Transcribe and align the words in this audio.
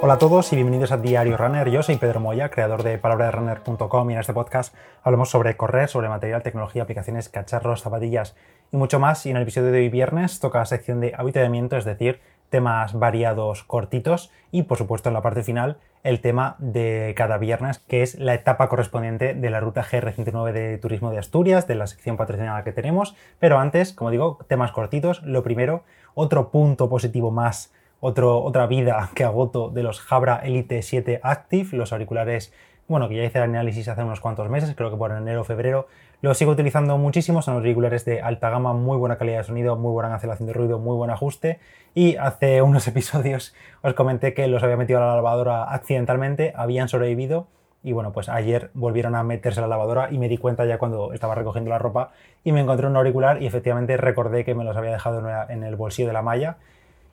Hola 0.00 0.14
a 0.14 0.18
todos 0.18 0.52
y 0.52 0.56
bienvenidos 0.56 0.92
a 0.92 0.96
Diario 0.96 1.36
Runner. 1.36 1.68
Yo 1.68 1.82
soy 1.82 1.96
Pedro 1.96 2.20
Moya, 2.20 2.50
creador 2.50 2.84
de 2.84 2.98
palabraderunner.com 2.98 4.10
y 4.10 4.12
en 4.12 4.20
este 4.20 4.32
podcast 4.32 4.72
hablamos 5.02 5.28
sobre 5.28 5.56
correr, 5.56 5.88
sobre 5.88 6.08
material, 6.08 6.44
tecnología, 6.44 6.84
aplicaciones, 6.84 7.28
cacharros, 7.28 7.82
zapatillas 7.82 8.36
y 8.70 8.76
mucho 8.76 9.00
más. 9.00 9.26
Y 9.26 9.30
en 9.30 9.36
el 9.38 9.42
episodio 9.42 9.72
de 9.72 9.78
hoy 9.80 9.88
viernes 9.88 10.38
toca 10.38 10.60
la 10.60 10.66
sección 10.66 11.00
de 11.00 11.14
avituallamiento, 11.18 11.76
es 11.76 11.84
decir, 11.84 12.20
temas 12.48 12.96
variados 12.96 13.64
cortitos 13.64 14.30
y 14.52 14.62
por 14.62 14.78
supuesto 14.78 15.08
en 15.08 15.14
la 15.14 15.20
parte 15.20 15.42
final 15.42 15.78
el 16.04 16.20
tema 16.20 16.54
de 16.60 17.12
cada 17.16 17.36
viernes 17.36 17.80
que 17.80 18.02
es 18.02 18.20
la 18.20 18.34
etapa 18.34 18.68
correspondiente 18.68 19.34
de 19.34 19.50
la 19.50 19.58
ruta 19.58 19.82
GR109 19.82 20.52
de 20.52 20.78
Turismo 20.78 21.10
de 21.10 21.18
Asturias, 21.18 21.66
de 21.66 21.74
la 21.74 21.88
sección 21.88 22.16
patrocinada 22.16 22.62
que 22.62 22.70
tenemos. 22.72 23.16
Pero 23.40 23.58
antes, 23.58 23.94
como 23.94 24.12
digo, 24.12 24.38
temas 24.46 24.70
cortitos. 24.70 25.22
Lo 25.24 25.42
primero, 25.42 25.82
otro 26.14 26.50
punto 26.50 26.88
positivo 26.88 27.32
más 27.32 27.72
otra 28.00 28.66
vida 28.66 29.10
que 29.14 29.24
agoto 29.24 29.70
de 29.70 29.82
los 29.82 30.00
Jabra 30.00 30.36
Elite 30.44 30.82
7 30.82 31.20
Active, 31.22 31.76
los 31.76 31.92
auriculares, 31.92 32.52
bueno, 32.86 33.08
que 33.08 33.16
ya 33.16 33.24
hice 33.24 33.38
el 33.38 33.44
análisis 33.44 33.88
hace 33.88 34.02
unos 34.02 34.20
cuantos 34.20 34.48
meses, 34.48 34.74
creo 34.76 34.90
que 34.90 34.96
por 34.96 35.10
enero 35.10 35.40
o 35.40 35.44
febrero. 35.44 35.88
Los 36.20 36.38
sigo 36.38 36.52
utilizando 36.52 36.96
muchísimo, 36.96 37.42
son 37.42 37.54
auriculares 37.54 38.04
de 38.04 38.22
alta 38.22 38.50
gama, 38.50 38.72
muy 38.72 38.96
buena 38.96 39.18
calidad 39.18 39.38
de 39.38 39.44
sonido, 39.44 39.76
muy 39.76 39.92
buena 39.92 40.08
cancelación 40.10 40.46
de 40.46 40.52
ruido, 40.52 40.78
muy 40.78 40.96
buen 40.96 41.10
ajuste. 41.10 41.60
Y 41.94 42.16
hace 42.16 42.62
unos 42.62 42.86
episodios 42.88 43.54
os 43.82 43.94
comenté 43.94 44.32
que 44.32 44.46
los 44.48 44.62
había 44.62 44.76
metido 44.76 45.02
a 45.02 45.06
la 45.06 45.16
lavadora 45.16 45.72
accidentalmente, 45.72 46.52
habían 46.56 46.88
sobrevivido 46.88 47.48
y 47.84 47.92
bueno, 47.92 48.12
pues 48.12 48.28
ayer 48.28 48.70
volvieron 48.74 49.14
a 49.14 49.22
meterse 49.22 49.60
a 49.60 49.62
la 49.62 49.68
lavadora 49.68 50.08
y 50.10 50.18
me 50.18 50.28
di 50.28 50.36
cuenta 50.36 50.64
ya 50.64 50.78
cuando 50.78 51.12
estaba 51.12 51.36
recogiendo 51.36 51.70
la 51.70 51.78
ropa 51.78 52.10
y 52.42 52.50
me 52.50 52.60
encontré 52.60 52.88
un 52.88 52.96
auricular 52.96 53.40
y 53.40 53.46
efectivamente 53.46 53.96
recordé 53.96 54.44
que 54.44 54.54
me 54.54 54.64
los 54.64 54.76
había 54.76 54.90
dejado 54.90 55.22
en 55.48 55.62
el 55.62 55.76
bolsillo 55.76 56.08
de 56.08 56.14
la 56.14 56.22
malla 56.22 56.56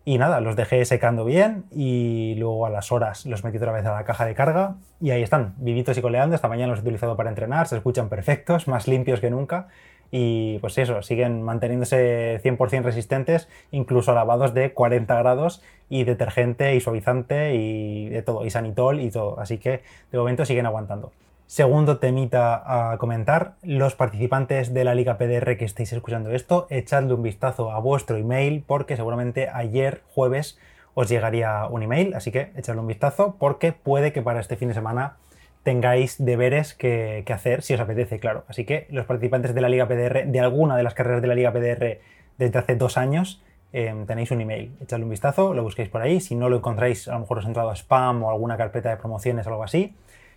y 0.08 0.20
nada, 0.20 0.40
los 0.40 0.56
dejé 0.56 0.86
secando 0.86 1.26
bien 1.26 1.66
y 1.72 2.36
luego 2.36 2.68
a 2.68 2.70
las 2.70 2.92
horas 2.92 3.26
los 3.26 3.44
metí 3.44 3.58
otra 3.58 3.72
vez 3.72 3.84
a 3.88 3.94
la 3.94 4.04
caja 4.06 4.24
de 4.24 4.36
carga 4.36 4.76
y 5.02 5.10
ahí 5.10 5.24
están, 5.24 5.56
vivitos 5.58 5.98
y 5.98 6.02
coleando. 6.04 6.36
Esta 6.36 6.48
mañana 6.48 6.70
los 6.70 6.80
he 6.80 6.82
utilizado 6.84 7.18
para 7.18 7.30
entrenar, 7.30 7.68
se 7.68 7.76
escuchan 7.76 8.08
perfectos, 8.08 8.68
más 8.68 8.88
limpios 8.88 9.20
que 9.20 9.32
nunca. 9.32 9.68
Y 10.12 10.60
pues 10.60 10.78
eso, 10.78 11.02
siguen 11.02 11.42
manteniéndose 11.42 12.40
100% 12.44 12.84
resistentes, 12.84 13.50
incluso 13.72 14.14
lavados 14.14 14.54
de 14.54 14.74
40 14.74 15.16
grados 15.18 15.64
y 15.90 16.04
detergente 16.04 16.76
y 16.76 16.82
suavizante 16.82 17.56
y 17.56 18.08
de 18.10 18.22
todo, 18.22 18.46
y 18.46 18.52
sanitol 18.52 19.00
y 19.00 19.10
todo. 19.10 19.40
Así 19.40 19.58
que 19.58 19.82
de 20.12 20.18
momento 20.20 20.46
siguen 20.46 20.68
aguantando. 20.68 21.12
Segundo 21.48 22.00
temita 22.00 22.92
a 22.92 22.98
comentar, 22.98 23.54
los 23.62 23.94
participantes 23.94 24.74
de 24.74 24.84
la 24.84 24.96
Liga 24.96 25.20
PDR 25.20 25.58
que 25.58 25.66
estéis 25.66 25.94
escuchando 25.94 26.32
esto, 26.32 26.66
echadle 26.72 27.14
un 27.14 27.22
vistazo 27.22 27.72
a 27.72 27.80
vuestro 27.80 28.18
email 28.18 28.64
porque 28.66 28.96
seguramente 28.96 29.48
ayer 29.54 30.02
jueves 30.08 30.58
os 30.96 31.08
llegaría 31.08 31.68
un 31.68 31.84
email, 31.84 32.16
así 32.16 32.32
que 32.32 32.52
echadle 32.56 32.82
un 32.82 32.88
vistazo 32.88 33.36
porque 33.38 33.74
puede 33.74 34.12
que 34.12 34.24
para 34.24 34.40
este 34.40 34.58
fin 34.58 34.70
de 34.70 34.74
semana 34.74 35.18
tengáis 35.62 36.16
deberes 36.18 36.74
que, 36.74 37.24
hacer 37.32 37.62
si 37.62 37.76
os 37.76 37.80
apetece, 37.80 38.20
claro. 38.20 38.44
Así 38.48 38.66
que 38.66 38.88
los 38.90 39.06
participantes 39.06 39.54
de 39.54 39.62
la 39.62 39.70
Liga 39.70 39.88
PDR, 39.88 40.26
de 40.26 40.40
alguna 40.40 40.76
de 40.76 40.82
las 40.82 40.96
carreras 40.96 41.22
de 41.22 41.28
la 41.28 41.36
Liga 41.36 41.54
PDR 41.54 42.00
desde 42.40 42.58
hace 42.58 42.76
dos 42.76 42.98
años, 42.98 43.44
em, 43.72 44.08
tenéis 44.08 44.32
un 44.32 44.42
email. 44.42 44.72
Echadle 44.82 45.06
un 45.06 45.12
vistazo, 45.12 45.54
lo 45.54 45.62
busquéis 45.62 45.90
por 45.90 46.02
ahí. 46.02 46.22
Si 46.22 46.34
no 46.34 46.50
lo 46.50 46.58
encontráis, 46.58 47.08
a 47.08 47.14
lo 47.14 47.20
mejor 47.20 47.38
os 47.38 47.46
ha 47.46 47.50
entrado 47.50 47.70
a 47.70 47.76
spam 47.76 48.24
o 48.24 48.32
alguna 48.32 48.58
carpeta 48.58 48.90
de 48.90 48.98
promociones 48.98 49.46
o 49.46 49.52
algo 49.52 49.64
así. 49.64 49.94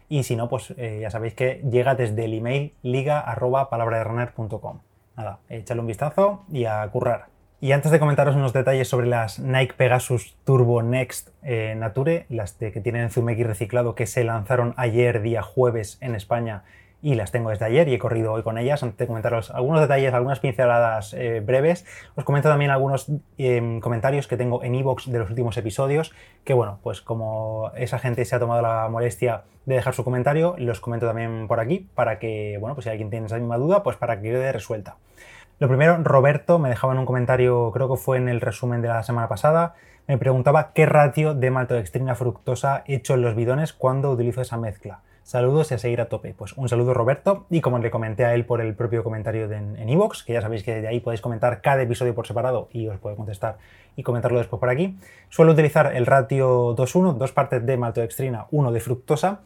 Y 0.09 0.23
si 0.23 0.37
no, 0.37 0.49
pues 0.49 0.73
eh, 0.77 0.99
ya 1.03 1.11
sabéis 1.11 1.35
que 1.35 1.63
llega 1.71 1.95
desde 1.95 2.25
el 2.25 2.35
email 2.35 2.73
liga.palabraderunner.com. 2.83 4.81
Nada, 5.17 5.41
echadle 5.49 5.81
un 5.81 5.87
vistazo 5.87 6.45
y 6.51 6.65
a 6.65 6.89
currar. 6.91 7.27
Y 7.61 7.73
antes 7.73 7.91
de 7.91 7.99
comentaros 7.99 8.37
unos 8.37 8.53
detalles 8.53 8.87
sobre 8.87 9.09
las 9.09 9.41
Nike 9.41 9.75
Pegasus 9.77 10.37
Turbo 10.45 10.81
Next 10.83 11.31
eh, 11.43 11.75
Nature, 11.77 12.27
las 12.29 12.53
que 12.53 12.71
tienen 12.81 13.11
Zumeki 13.11 13.43
reciclado 13.43 13.97
que 13.97 14.07
se 14.07 14.23
lanzaron 14.23 14.75
ayer 14.77 15.23
día 15.23 15.43
jueves 15.43 15.99
en 16.01 16.15
España 16.15 16.63
y 17.01 17.15
las 17.15 17.31
tengo 17.31 17.51
desde 17.51 17.65
ayer 17.65 17.89
y 17.89 17.95
he 17.95 17.99
corrido 17.99 18.33
hoy 18.33 18.43
con 18.43 18.59
ellas. 18.59 18.83
Antes 18.83 18.99
de 18.99 19.07
comentaros 19.07 19.51
algunos 19.51 19.81
detalles, 19.81 20.13
algunas 20.15 20.41
pinceladas 20.41 21.15
eh, 21.15 21.41
breves, 21.41 21.87
os 22.17 22.25
comento 22.25 22.49
también 22.49 22.71
algunos 22.71 23.11
em, 23.37 23.81
comentarios 23.81 24.27
que 24.27 24.37
tengo 24.37 24.63
en 24.63 24.75
iVoox 24.75 25.07
de 25.07 25.19
los 25.19 25.31
últimos 25.31 25.57
episodios, 25.57 26.13
que 26.45 26.55
bueno, 26.55 26.79
pues 26.83 27.01
como 27.01 27.71
esa 27.77 27.99
gente 27.99 28.25
se 28.25 28.35
ha 28.35 28.39
tomado 28.39 28.63
la 28.63 28.89
molestia 28.89 29.45
de 29.67 29.77
dejar 29.77 29.95
su 29.95 30.05
comentario, 30.05 30.55
los 30.59 30.81
comento 30.81 31.07
también 31.07 31.47
por 31.47 31.61
aquí 31.61 31.89
para 31.95 32.19
que, 32.19 32.57
bueno, 32.61 32.75
pues 32.75 32.85
si 32.85 32.91
alguien 32.91 33.11
tiene 33.11 33.27
esa 33.27 33.37
misma 33.37 33.59
duda, 33.59 33.83
pues 33.83 33.97
para 33.97 34.17
que 34.17 34.23
quede 34.23 34.53
resuelta. 34.53 34.97
Lo 35.59 35.69
primero, 35.69 35.99
Roberto 36.05 36.59
me 36.59 36.69
dejaba 36.69 36.93
en 36.93 37.01
un 37.01 37.07
comentario, 37.07 37.71
creo 37.73 37.89
que 37.89 37.97
fue 37.97 38.17
en 38.17 38.29
el 38.29 38.41
resumen 38.41 38.81
de 38.81 38.89
la 38.89 39.03
semana 39.03 39.29
pasada, 39.29 39.75
me 40.07 40.17
preguntaba 40.17 40.73
qué 40.73 40.87
ratio 40.87 41.35
de 41.35 41.51
maltodextrina 41.51 42.15
fructosa 42.15 42.83
he 42.87 42.95
hecho 42.95 43.15
en 43.15 43.23
los 43.23 43.35
bidones 43.35 43.75
cuando 43.75 44.11
utilizo 44.11 44.41
esa 44.41 44.57
mezcla. 44.57 45.01
Saludos 45.29 45.71
y 45.71 45.75
a 45.75 45.79
seguir 45.79 46.01
a 46.01 46.09
tope. 46.09 46.33
Pues 46.33 46.55
un 46.57 46.71
saludo 46.71 46.95
Roberto 46.95 47.45
y 47.51 47.61
como 47.61 47.79
le 47.79 47.91
comenté 47.91 48.25
a 48.25 48.35
él 48.35 48.47
por 48.47 48.63
el 48.63 48.75
propio 48.75 49.05
comentario 49.05 49.45
en 49.53 49.87
Evox, 49.87 50.23
que 50.23 50.33
ya 50.33 50.41
sabéis 50.41 50.63
que 50.63 50.81
de 50.81 50.89
ahí 50.89 51.01
podéis 51.01 51.21
comentar 51.21 51.61
cada 51.61 51.83
episodio 51.83 52.15
por 52.15 52.27
separado 52.27 52.71
y 52.73 52.87
os 52.89 52.99
puedo 52.99 53.15
contestar 53.15 53.59
y 53.95 54.03
comentarlo 54.03 54.39
después 54.39 54.59
por 54.59 54.71
aquí, 54.71 54.97
suelo 55.29 55.53
utilizar 55.53 55.95
el 55.95 56.07
ratio 56.07 56.75
2-1, 56.75 57.19
dos 57.19 57.33
partes 57.33 57.67
de 57.67 57.77
maltodextrina, 57.77 58.47
uno 58.53 58.73
de 58.73 58.81
fructosa 58.81 59.41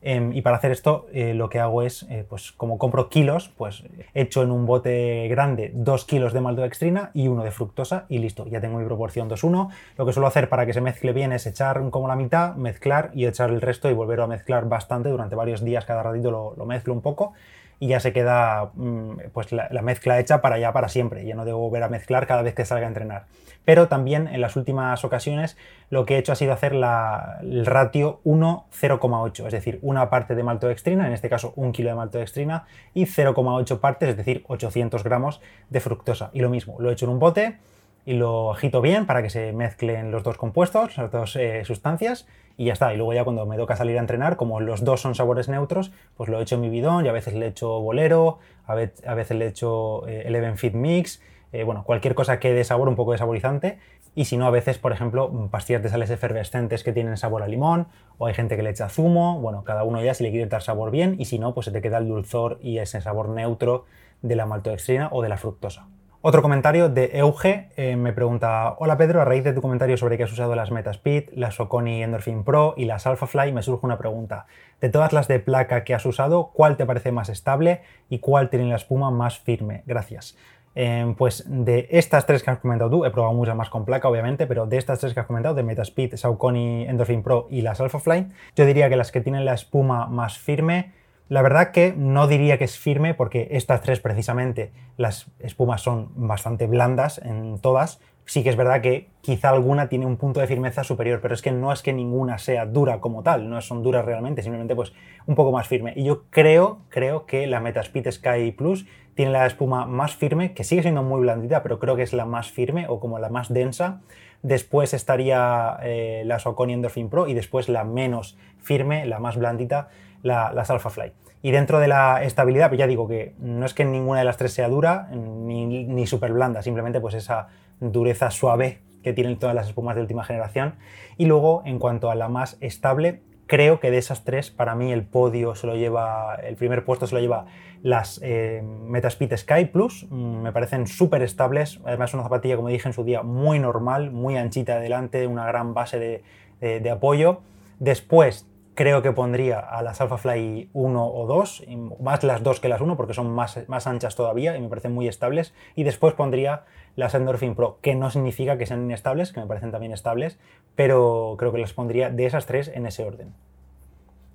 Em, 0.00 0.32
y 0.32 0.42
para 0.42 0.56
hacer 0.56 0.70
esto 0.70 1.06
eh, 1.12 1.34
lo 1.34 1.48
que 1.48 1.58
hago 1.58 1.82
es, 1.82 2.04
eh, 2.08 2.24
pues 2.28 2.52
como 2.52 2.78
compro 2.78 3.08
kilos, 3.08 3.48
pues 3.56 3.82
echo 4.14 4.42
en 4.42 4.52
un 4.52 4.64
bote 4.64 5.26
grande 5.28 5.72
2 5.74 6.04
kilos 6.04 6.32
de 6.32 6.40
maltodextrina 6.40 7.10
y 7.14 7.26
uno 7.26 7.42
de 7.42 7.50
fructosa 7.50 8.06
y 8.08 8.18
listo, 8.18 8.46
ya 8.46 8.60
tengo 8.60 8.78
mi 8.78 8.84
proporción 8.84 9.28
2-1. 9.28 9.70
Lo 9.96 10.06
que 10.06 10.12
suelo 10.12 10.28
hacer 10.28 10.48
para 10.48 10.66
que 10.66 10.72
se 10.72 10.80
mezcle 10.80 11.12
bien 11.12 11.32
es 11.32 11.46
echar 11.46 11.90
como 11.90 12.06
la 12.06 12.14
mitad, 12.14 12.54
mezclar 12.54 13.10
y 13.12 13.26
echar 13.26 13.50
el 13.50 13.60
resto 13.60 13.90
y 13.90 13.94
volver 13.94 14.20
a 14.20 14.26
mezclar 14.28 14.68
bastante 14.68 15.08
durante 15.08 15.34
varios 15.34 15.64
días, 15.64 15.84
cada 15.84 16.02
ratito 16.02 16.30
lo, 16.30 16.54
lo 16.56 16.64
mezclo 16.64 16.94
un 16.94 17.00
poco 17.00 17.32
y 17.80 17.88
ya 17.88 18.00
se 18.00 18.12
queda 18.12 18.70
mm, 18.74 19.30
pues 19.32 19.52
la, 19.52 19.68
mezcla 19.82 20.18
hecha 20.18 20.40
para 20.40 20.58
ya 20.58 20.72
para 20.72 20.88
siempre. 20.88 21.24
Ya 21.24 21.34
no 21.34 21.44
debo 21.44 21.58
volver 21.58 21.82
a 21.82 21.88
mezclar 21.88 22.26
cada 22.26 22.42
vez 22.42 22.54
que 22.54 22.64
salga 22.64 22.86
a 22.86 22.88
entrenar. 22.88 23.26
Pero 23.64 23.88
también 23.88 24.28
en 24.28 24.40
las 24.40 24.56
últimas 24.56 25.04
ocasiones 25.04 25.56
lo 25.90 26.06
que 26.06 26.16
he 26.16 26.18
hecho 26.18 26.32
ha 26.32 26.36
sido 26.36 26.52
hacer 26.52 26.72
el 26.72 27.66
ratio 27.66 28.20
1-0,8, 28.24 29.46
es 29.46 29.52
decir, 29.52 29.78
una 29.82 30.10
parte 30.10 30.34
de 30.34 30.42
maltodextrina, 30.42 31.06
en 31.06 31.12
este 31.12 31.28
caso 31.28 31.52
un 31.56 31.72
kilo 31.72 31.90
de 31.90 31.96
maltodextrina, 31.96 32.66
y 32.94 33.04
0,8 33.04 33.78
partes, 33.80 34.10
es 34.10 34.16
decir, 34.16 34.44
800 34.48 35.04
gramos 35.04 35.40
de 35.68 35.80
fructosa. 35.80 36.30
Y 36.32 36.40
lo 36.40 36.48
mismo, 36.48 36.76
lo 36.80 36.90
he 36.90 36.94
hecho 36.94 37.06
en 37.06 37.12
un 37.12 37.18
bote, 37.18 37.58
y 38.06 38.14
lo 38.14 38.52
agito 38.52 38.80
bien 38.80 39.04
para 39.04 39.22
que 39.22 39.28
se 39.28 39.52
mezclen 39.52 40.10
los 40.10 40.22
dos 40.22 40.38
compuestos, 40.38 40.96
las 40.96 41.10
dos 41.10 41.36
eh, 41.36 41.62
sustancias 41.66 42.26
y 42.58 42.66
ya 42.66 42.74
está. 42.74 42.92
Y 42.92 42.98
luego 42.98 43.14
ya 43.14 43.24
cuando 43.24 43.46
me 43.46 43.56
toca 43.56 43.76
salir 43.76 43.96
a 43.96 44.00
entrenar, 44.00 44.36
como 44.36 44.60
los 44.60 44.84
dos 44.84 45.00
son 45.00 45.14
sabores 45.14 45.48
neutros, 45.48 45.92
pues 46.16 46.28
lo 46.28 46.38
echo 46.42 46.56
en 46.56 46.60
mi 46.60 46.68
bidón 46.68 47.06
y 47.06 47.08
a 47.08 47.12
veces 47.12 47.32
le 47.32 47.46
echo 47.46 47.80
bolero, 47.80 48.40
a, 48.66 48.74
veces 48.74 49.30
le 49.36 49.46
echo 49.46 50.06
eh, 50.06 50.24
Eleven 50.26 50.58
Fit 50.58 50.74
Mix, 50.74 51.22
eh, 51.52 51.62
bueno, 51.62 51.84
cualquier 51.84 52.14
cosa 52.14 52.38
que 52.40 52.52
dé 52.52 52.64
sabor, 52.64 52.88
un 52.88 52.96
poco 52.96 53.12
de 53.12 53.18
saborizante. 53.18 53.78
Y 54.14 54.24
si 54.24 54.36
no, 54.36 54.46
a 54.46 54.50
veces, 54.50 54.78
por 54.78 54.92
ejemplo, 54.92 55.48
pastillas 55.50 55.82
de 55.82 55.88
sales 55.88 56.10
efervescentes 56.10 56.82
que 56.82 56.92
tienen 56.92 57.16
sabor 57.16 57.44
a 57.44 57.48
limón, 57.48 57.86
o 58.18 58.26
hay 58.26 58.34
gente 58.34 58.56
que 58.56 58.64
le 58.64 58.70
echa 58.70 58.88
zumo, 58.88 59.40
bueno, 59.40 59.62
cada 59.62 59.84
uno 59.84 60.02
ya 60.02 60.12
si 60.12 60.24
le 60.24 60.30
quiere 60.30 60.46
dar 60.46 60.62
sabor 60.62 60.90
bien, 60.90 61.14
y 61.18 61.26
si 61.26 61.38
no, 61.38 61.54
pues 61.54 61.66
se 61.66 61.70
te 61.70 61.80
queda 61.80 61.98
el 61.98 62.08
dulzor 62.08 62.58
y 62.60 62.78
ese 62.78 63.00
sabor 63.00 63.28
neutro 63.28 63.84
de 64.22 64.34
la 64.34 64.46
maltodextrina 64.46 65.08
o 65.12 65.22
de 65.22 65.28
la 65.28 65.36
fructosa. 65.36 65.86
Otro 66.20 66.42
comentario 66.42 66.88
de 66.88 67.10
Euge 67.14 67.68
eh, 67.76 67.94
me 67.94 68.12
pregunta, 68.12 68.74
hola 68.78 68.96
Pedro, 68.96 69.22
a 69.22 69.24
raíz 69.24 69.44
de 69.44 69.52
tu 69.52 69.62
comentario 69.62 69.96
sobre 69.96 70.16
que 70.16 70.24
has 70.24 70.32
usado 70.32 70.56
las 70.56 70.72
Metaspeed, 70.72 71.28
las 71.34 71.60
Oconi 71.60 72.02
Endorphin 72.02 72.42
Pro 72.42 72.74
y 72.76 72.86
las 72.86 73.06
AlphaFly, 73.06 73.52
me 73.52 73.62
surge 73.62 73.86
una 73.86 73.98
pregunta. 73.98 74.46
De 74.80 74.88
todas 74.88 75.12
las 75.12 75.28
de 75.28 75.38
placa 75.38 75.84
que 75.84 75.94
has 75.94 76.04
usado, 76.04 76.50
¿cuál 76.52 76.76
te 76.76 76.86
parece 76.86 77.12
más 77.12 77.28
estable 77.28 77.82
y 78.10 78.18
cuál 78.18 78.50
tiene 78.50 78.66
la 78.66 78.74
espuma 78.74 79.12
más 79.12 79.38
firme? 79.38 79.84
Gracias. 79.86 80.36
Em, 80.74 81.14
pues 81.14 81.44
de 81.46 81.86
estas 81.92 82.26
tres 82.26 82.42
que 82.42 82.50
has 82.50 82.58
comentado 82.58 82.90
tú, 82.90 83.04
he 83.04 83.10
probado 83.10 83.34
muchas 83.34 83.54
más 83.54 83.70
con 83.70 83.84
placa, 83.84 84.08
obviamente, 84.08 84.48
pero 84.48 84.66
de 84.66 84.76
estas 84.76 84.98
tres 84.98 85.14
que 85.14 85.20
has 85.20 85.26
comentado, 85.26 85.54
de 85.54 85.62
Metaspeed, 85.62 86.16
Saucony 86.16 86.84
Endorphin 86.88 87.22
Pro 87.22 87.46
y 87.48 87.62
las 87.62 87.80
AlphaFly, 87.80 88.26
yo 88.56 88.66
diría 88.66 88.88
que 88.88 88.96
las 88.96 89.12
que 89.12 89.20
tienen 89.20 89.44
la 89.44 89.54
espuma 89.54 90.08
más 90.08 90.36
firme 90.36 90.97
la 91.28 91.42
verdad 91.42 91.72
que 91.72 91.94
no 91.96 92.26
diría 92.26 92.58
que 92.58 92.64
es 92.64 92.78
firme 92.78 93.14
porque 93.14 93.48
estas 93.50 93.82
tres 93.82 94.00
precisamente 94.00 94.72
las 94.96 95.30
espumas 95.38 95.82
son 95.82 96.10
bastante 96.14 96.66
blandas 96.66 97.18
en 97.18 97.58
todas. 97.60 98.00
Sí 98.24 98.42
que 98.42 98.50
es 98.50 98.56
verdad 98.56 98.82
que 98.82 99.08
quizá 99.22 99.50
alguna 99.50 99.88
tiene 99.88 100.04
un 100.04 100.18
punto 100.18 100.40
de 100.40 100.46
firmeza 100.46 100.84
superior, 100.84 101.20
pero 101.22 101.34
es 101.34 101.40
que 101.40 101.50
no 101.50 101.72
es 101.72 101.80
que 101.82 101.94
ninguna 101.94 102.38
sea 102.38 102.66
dura 102.66 103.00
como 103.00 103.22
tal, 103.22 103.48
no 103.48 103.60
son 103.62 103.82
duras 103.82 104.04
realmente, 104.04 104.42
simplemente 104.42 104.74
pues 104.74 104.92
un 105.26 105.34
poco 105.34 105.50
más 105.52 105.66
firme. 105.66 105.94
Y 105.96 106.04
yo 106.04 106.24
creo, 106.30 106.80
creo 106.90 107.24
que 107.24 107.46
la 107.46 107.60
Metaspeed 107.60 108.10
Sky 108.10 108.52
Plus 108.52 108.86
tiene 109.14 109.32
la 109.32 109.46
espuma 109.46 109.86
más 109.86 110.14
firme, 110.14 110.52
que 110.52 110.62
sigue 110.62 110.82
siendo 110.82 111.02
muy 111.02 111.20
blandita, 111.20 111.62
pero 111.62 111.78
creo 111.78 111.96
que 111.96 112.02
es 112.02 112.12
la 112.12 112.24
más 112.24 112.50
firme 112.52 112.86
o 112.88 113.00
como 113.00 113.18
la 113.18 113.30
más 113.30 113.52
densa. 113.52 114.00
Después 114.42 114.94
estaría 114.94 115.78
eh, 115.82 116.22
la 116.24 116.38
Saucony 116.38 116.74
Endorphin 116.74 117.08
Pro 117.08 117.26
y 117.26 117.34
después 117.34 117.68
la 117.68 117.82
menos 117.82 118.38
firme, 118.58 119.06
la 119.06 119.18
más 119.18 119.36
blandita, 119.36 119.88
la, 120.22 120.52
las 120.52 120.68
Fly. 120.68 121.12
Y 121.42 121.50
dentro 121.52 121.78
de 121.78 121.88
la 121.88 122.22
estabilidad, 122.24 122.68
pues 122.68 122.78
ya 122.78 122.86
digo 122.86 123.06
que 123.06 123.34
no 123.38 123.64
es 123.64 123.74
que 123.74 123.84
ninguna 123.84 124.20
de 124.20 124.24
las 124.24 124.36
tres 124.36 124.52
sea 124.52 124.68
dura 124.68 125.08
ni, 125.12 125.66
ni 125.66 126.06
súper 126.06 126.32
blanda, 126.32 126.62
simplemente 126.62 127.00
pues 127.00 127.14
esa 127.14 127.48
dureza 127.80 128.30
suave 128.30 128.80
que 129.02 129.12
tienen 129.12 129.38
todas 129.38 129.54
las 129.54 129.68
espumas 129.68 129.94
de 129.94 130.02
última 130.02 130.24
generación. 130.24 130.74
Y 131.16 131.26
luego, 131.26 131.62
en 131.64 131.78
cuanto 131.78 132.10
a 132.10 132.14
la 132.14 132.28
más 132.28 132.56
estable, 132.60 133.20
creo 133.48 133.80
que 133.80 133.90
de 133.90 133.98
esas 133.98 134.24
tres, 134.24 134.50
para 134.50 134.74
mí 134.74 134.92
el 134.92 135.04
podio 135.04 135.54
se 135.54 135.66
lo 135.66 135.74
lleva, 135.74 136.36
el 136.36 136.54
primer 136.54 136.84
puesto 136.84 137.06
se 137.06 137.14
lo 137.14 137.20
lleva 137.20 137.46
las 137.82 138.20
eh, 138.22 138.62
Metaspeed 138.62 139.36
Sky 139.36 139.64
Plus. 139.66 140.06
Mm, 140.10 140.42
me 140.42 140.52
parecen 140.52 140.86
súper 140.86 141.22
estables. 141.22 141.80
Además, 141.84 142.14
una 142.14 142.22
zapatilla, 142.22 142.56
como 142.56 142.68
dije 142.68 142.88
en 142.88 142.92
su 142.92 143.04
día, 143.04 143.22
muy 143.22 143.58
normal, 143.58 144.10
muy 144.10 144.36
anchita 144.36 144.74
adelante, 144.74 145.26
una 145.26 145.46
gran 145.46 145.74
base 145.74 146.22
de, 146.60 146.90
apoyo. 146.90 147.40
Después, 147.78 148.46
creo 148.78 149.02
que 149.02 149.10
pondría 149.10 149.58
a 149.58 149.82
las 149.82 150.00
Alphafly 150.00 150.70
1 150.72 151.04
o 151.04 151.26
2, 151.26 151.64
más 151.98 152.22
las 152.22 152.44
2 152.44 152.60
que 152.60 152.68
las 152.68 152.80
1 152.80 152.96
porque 152.96 153.12
son 153.12 153.28
más, 153.28 153.68
más 153.68 153.88
anchas 153.88 154.14
todavía 154.14 154.56
y 154.56 154.60
me 154.60 154.68
parecen 154.68 154.92
muy 154.92 155.08
estables. 155.08 155.52
Y 155.74 155.82
después 155.82 156.14
pondría 156.14 156.62
las 156.94 157.12
Endorphin 157.12 157.56
Pro, 157.56 157.80
que 157.82 157.96
no 157.96 158.08
significa 158.12 158.56
que 158.56 158.66
sean 158.66 158.84
inestables, 158.84 159.32
que 159.32 159.40
me 159.40 159.46
parecen 159.48 159.72
también 159.72 159.90
estables, 159.90 160.38
pero 160.76 161.34
creo 161.40 161.50
que 161.50 161.58
las 161.58 161.72
pondría 161.72 162.10
de 162.10 162.24
esas 162.24 162.46
tres 162.46 162.68
en 162.68 162.86
ese 162.86 163.02
orden. 163.02 163.34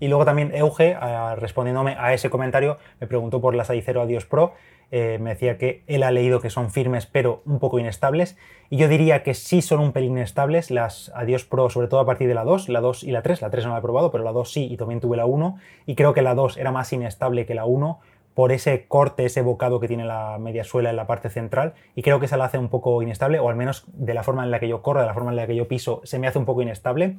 Y 0.01 0.09
luego 0.09 0.25
también 0.25 0.53
Euge, 0.53 0.97
respondiéndome 1.37 1.95
a 1.97 2.13
ese 2.13 2.29
comentario, 2.29 2.79
me 2.99 3.07
preguntó 3.07 3.39
por 3.39 3.55
las 3.55 3.69
Adicero 3.69 4.01
Adios 4.01 4.25
Pro. 4.25 4.55
Eh, 4.95 5.17
me 5.19 5.31
decía 5.31 5.57
que 5.57 5.83
él 5.87 6.03
ha 6.03 6.11
leído 6.11 6.39
que 6.39 6.51
son 6.51 6.69
firmes 6.69 7.07
pero 7.07 7.41
un 7.47 7.57
poco 7.57 7.79
inestables. 7.79 8.37
Y 8.69 8.77
yo 8.77 8.87
diría 8.87 9.23
que 9.23 9.33
sí 9.33 9.63
son 9.63 9.79
un 9.79 9.91
pelín 9.91 10.11
inestables 10.11 10.69
las 10.69 11.11
Adios 11.15 11.45
Pro, 11.45 11.71
sobre 11.71 11.87
todo 11.87 11.99
a 11.99 12.05
partir 12.05 12.27
de 12.27 12.35
la 12.35 12.43
2, 12.43 12.69
la 12.69 12.79
2 12.79 13.03
y 13.03 13.09
la 13.09 13.23
3. 13.23 13.41
La 13.41 13.49
3 13.49 13.65
no 13.65 13.71
la 13.71 13.79
he 13.79 13.81
probado, 13.81 14.11
pero 14.11 14.23
la 14.23 14.31
2 14.31 14.51
sí 14.51 14.67
y 14.71 14.77
también 14.77 14.99
tuve 14.99 15.17
la 15.17 15.25
1. 15.25 15.57
Y 15.87 15.95
creo 15.95 16.13
que 16.13 16.21
la 16.21 16.35
2 16.35 16.57
era 16.57 16.71
más 16.71 16.93
inestable 16.93 17.47
que 17.47 17.55
la 17.55 17.65
1 17.65 18.01
por 18.35 18.51
ese 18.51 18.85
corte, 18.87 19.25
ese 19.25 19.41
bocado 19.41 19.79
que 19.79 19.87
tiene 19.87 20.05
la 20.05 20.37
media 20.39 20.63
suela 20.63 20.91
en 20.91 20.95
la 20.95 21.07
parte 21.07 21.29
central 21.29 21.73
y 21.95 22.01
creo 22.01 22.19
que 22.19 22.25
esa 22.25 22.37
la 22.37 22.45
hace 22.45 22.57
un 22.57 22.69
poco 22.69 23.01
inestable 23.01 23.39
o 23.39 23.49
al 23.49 23.55
menos 23.55 23.85
de 23.93 24.13
la 24.13 24.23
forma 24.23 24.43
en 24.43 24.51
la 24.51 24.59
que 24.59 24.67
yo 24.67 24.81
corro, 24.81 25.01
de 25.01 25.07
la 25.07 25.13
forma 25.13 25.31
en 25.31 25.37
la 25.37 25.47
que 25.47 25.55
yo 25.55 25.67
piso, 25.67 26.01
se 26.03 26.19
me 26.19 26.27
hace 26.27 26.39
un 26.39 26.45
poco 26.45 26.61
inestable. 26.61 27.17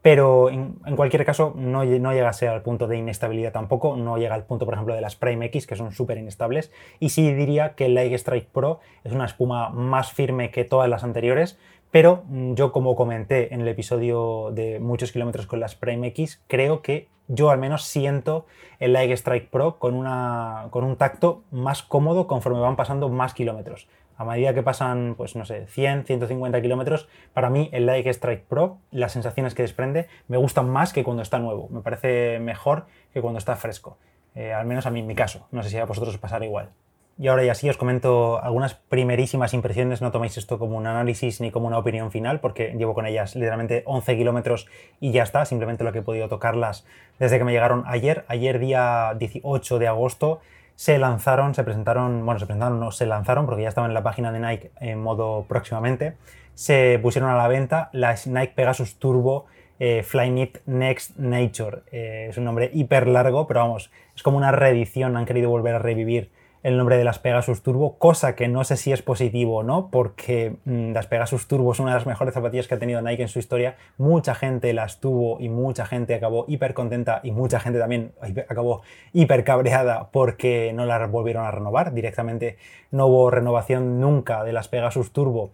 Pero 0.00 0.48
en, 0.48 0.76
cualquier 0.96 1.24
caso 1.24 1.52
no, 1.56 1.84
no, 1.84 2.12
llega 2.12 2.28
a 2.28 2.32
ser 2.32 2.50
al 2.50 2.62
punto 2.62 2.86
de 2.86 2.98
inestabilidad 2.98 3.52
tampoco, 3.52 3.96
no 3.96 4.16
llega 4.16 4.34
al 4.34 4.44
punto 4.44 4.64
por 4.64 4.74
ejemplo 4.74 4.94
de 4.94 5.00
las 5.00 5.16
Prime 5.16 5.46
X 5.46 5.66
que 5.66 5.74
son 5.74 5.92
súper 5.92 6.18
inestables 6.18 6.70
y 7.00 7.08
sí 7.08 7.32
diría 7.32 7.74
que 7.74 7.86
el 7.86 7.94
Light 7.94 8.12
Strike 8.12 8.48
Pro 8.48 8.78
es 9.02 9.12
una 9.12 9.26
espuma 9.26 9.70
más 9.70 10.12
firme 10.12 10.50
que 10.50 10.64
todas 10.64 10.88
las 10.88 11.02
anteriores, 11.02 11.58
pero 11.90 12.24
mm, 12.26 12.54
yo 12.54 12.72
como 12.72 12.96
comenté 12.96 13.54
en 13.54 13.60
el 13.60 13.68
episodio 13.68 14.50
de 14.52 14.80
muchos 14.80 15.12
kilómetros 15.12 15.46
con 15.46 15.60
las 15.60 15.74
Prime 15.74 16.06
X, 16.08 16.42
creo 16.46 16.82
que 16.82 17.08
yo 17.28 17.50
al 17.50 17.58
menos 17.58 17.84
siento 17.84 18.46
el 18.78 18.94
Light 18.94 19.12
Strike 19.12 19.50
Pro 19.50 19.78
con, 19.78 19.94
una, 19.94 20.68
con 20.70 20.84
un 20.84 20.96
tacto 20.96 21.42
más 21.50 21.82
cómodo 21.82 22.26
conforme 22.26 22.60
van 22.60 22.76
pasando 22.76 23.08
más 23.08 23.34
kilómetros. 23.34 23.88
A 24.16 24.24
medida 24.24 24.52
que 24.52 24.64
pasan, 24.64 25.14
pues 25.16 25.36
no 25.36 25.44
sé, 25.44 25.66
100, 25.66 26.04
150 26.04 26.60
kilómetros, 26.60 27.08
para 27.34 27.50
mí 27.50 27.68
el 27.72 27.86
Light 27.86 28.06
Strike 28.08 28.44
Pro, 28.46 28.78
las 28.90 29.12
sensaciones 29.12 29.54
que 29.54 29.62
desprende, 29.62 30.08
me 30.26 30.36
gustan 30.36 30.68
más 30.68 30.92
que 30.92 31.04
cuando 31.04 31.22
está 31.22 31.38
nuevo. 31.38 31.68
Me 31.70 31.82
parece 31.82 32.40
mejor 32.40 32.86
que 33.12 33.20
cuando 33.20 33.38
está 33.38 33.54
fresco. 33.54 33.96
Eh, 34.34 34.52
al 34.52 34.66
menos 34.66 34.86
a 34.86 34.90
mí 34.90 35.00
en 35.00 35.06
mi 35.06 35.14
caso. 35.14 35.46
No 35.52 35.62
sé 35.62 35.70
si 35.70 35.78
a 35.78 35.84
vosotros 35.84 36.14
os 36.14 36.20
pasará 36.20 36.44
igual. 36.44 36.70
Y 37.20 37.26
ahora 37.26 37.42
ya 37.42 37.54
sí 37.56 37.68
os 37.68 37.76
comento 37.76 38.40
algunas 38.40 38.74
primerísimas 38.74 39.52
impresiones, 39.52 40.00
no 40.00 40.12
toméis 40.12 40.38
esto 40.38 40.58
como 40.60 40.76
un 40.76 40.86
análisis 40.86 41.40
ni 41.40 41.50
como 41.50 41.66
una 41.66 41.78
opinión 41.78 42.12
final, 42.12 42.38
porque 42.38 42.74
llevo 42.78 42.94
con 42.94 43.06
ellas 43.06 43.34
literalmente 43.34 43.82
11 43.86 44.16
kilómetros 44.16 44.68
y 45.00 45.10
ya 45.10 45.24
está, 45.24 45.44
simplemente 45.44 45.82
lo 45.82 45.92
que 45.92 45.98
he 45.98 46.02
podido 46.02 46.28
tocarlas 46.28 46.86
desde 47.18 47.38
que 47.38 47.44
me 47.44 47.50
llegaron 47.50 47.82
ayer. 47.88 48.24
Ayer 48.28 48.60
día 48.60 49.16
18 49.18 49.80
de 49.80 49.88
agosto 49.88 50.40
se 50.76 50.96
lanzaron, 50.98 51.56
se 51.56 51.64
presentaron, 51.64 52.24
bueno, 52.24 52.38
se 52.38 52.46
presentaron, 52.46 52.78
no, 52.78 52.92
se 52.92 53.04
lanzaron 53.04 53.46
porque 53.46 53.62
ya 53.62 53.68
estaban 53.68 53.90
en 53.90 53.94
la 53.94 54.04
página 54.04 54.30
de 54.30 54.38
Nike 54.38 54.70
en 54.78 55.02
modo 55.02 55.44
próximamente, 55.48 56.14
se 56.54 57.00
pusieron 57.02 57.30
a 57.30 57.36
la 57.36 57.48
venta 57.48 57.90
las 57.92 58.28
Nike 58.28 58.52
Pegasus 58.54 58.94
Turbo 59.00 59.46
eh, 59.80 60.04
Flyknit 60.04 60.58
Next 60.66 61.16
Nature. 61.16 61.82
Eh, 61.90 62.28
es 62.30 62.38
un 62.38 62.44
nombre 62.44 62.70
hiper 62.72 63.08
largo, 63.08 63.48
pero 63.48 63.58
vamos, 63.58 63.90
es 64.14 64.22
como 64.22 64.36
una 64.36 64.52
reedición, 64.52 65.16
han 65.16 65.24
querido 65.24 65.50
volver 65.50 65.74
a 65.74 65.78
revivir 65.80 66.30
el 66.62 66.76
nombre 66.76 66.96
de 66.96 67.04
las 67.04 67.18
Pegasus 67.18 67.62
Turbo, 67.62 67.98
cosa 67.98 68.34
que 68.34 68.48
no 68.48 68.64
sé 68.64 68.76
si 68.76 68.92
es 68.92 69.02
positivo 69.02 69.58
o 69.58 69.62
no, 69.62 69.90
porque 69.90 70.56
mm, 70.64 70.92
las 70.92 71.06
Pegasus 71.06 71.46
Turbo 71.46 71.74
son 71.74 71.84
una 71.84 71.92
de 71.92 72.00
las 72.00 72.06
mejores 72.06 72.34
zapatillas 72.34 72.66
que 72.66 72.74
ha 72.74 72.78
tenido 72.78 73.00
Nike 73.00 73.22
en 73.22 73.28
su 73.28 73.38
historia. 73.38 73.76
Mucha 73.96 74.34
gente 74.34 74.72
las 74.72 75.00
tuvo 75.00 75.40
y 75.40 75.48
mucha 75.48 75.86
gente 75.86 76.14
acabó 76.14 76.44
hiper 76.48 76.74
contenta 76.74 77.20
y 77.22 77.30
mucha 77.30 77.60
gente 77.60 77.78
también 77.78 78.12
acabó 78.48 78.82
hiper 79.12 79.44
cabreada 79.44 80.10
porque 80.10 80.72
no 80.74 80.84
las 80.84 81.10
volvieron 81.10 81.44
a 81.44 81.50
renovar. 81.50 81.92
Directamente 81.92 82.58
no 82.90 83.06
hubo 83.06 83.30
renovación 83.30 84.00
nunca 84.00 84.44
de 84.44 84.52
las 84.52 84.68
Pegasus 84.68 85.12
Turbo 85.12 85.52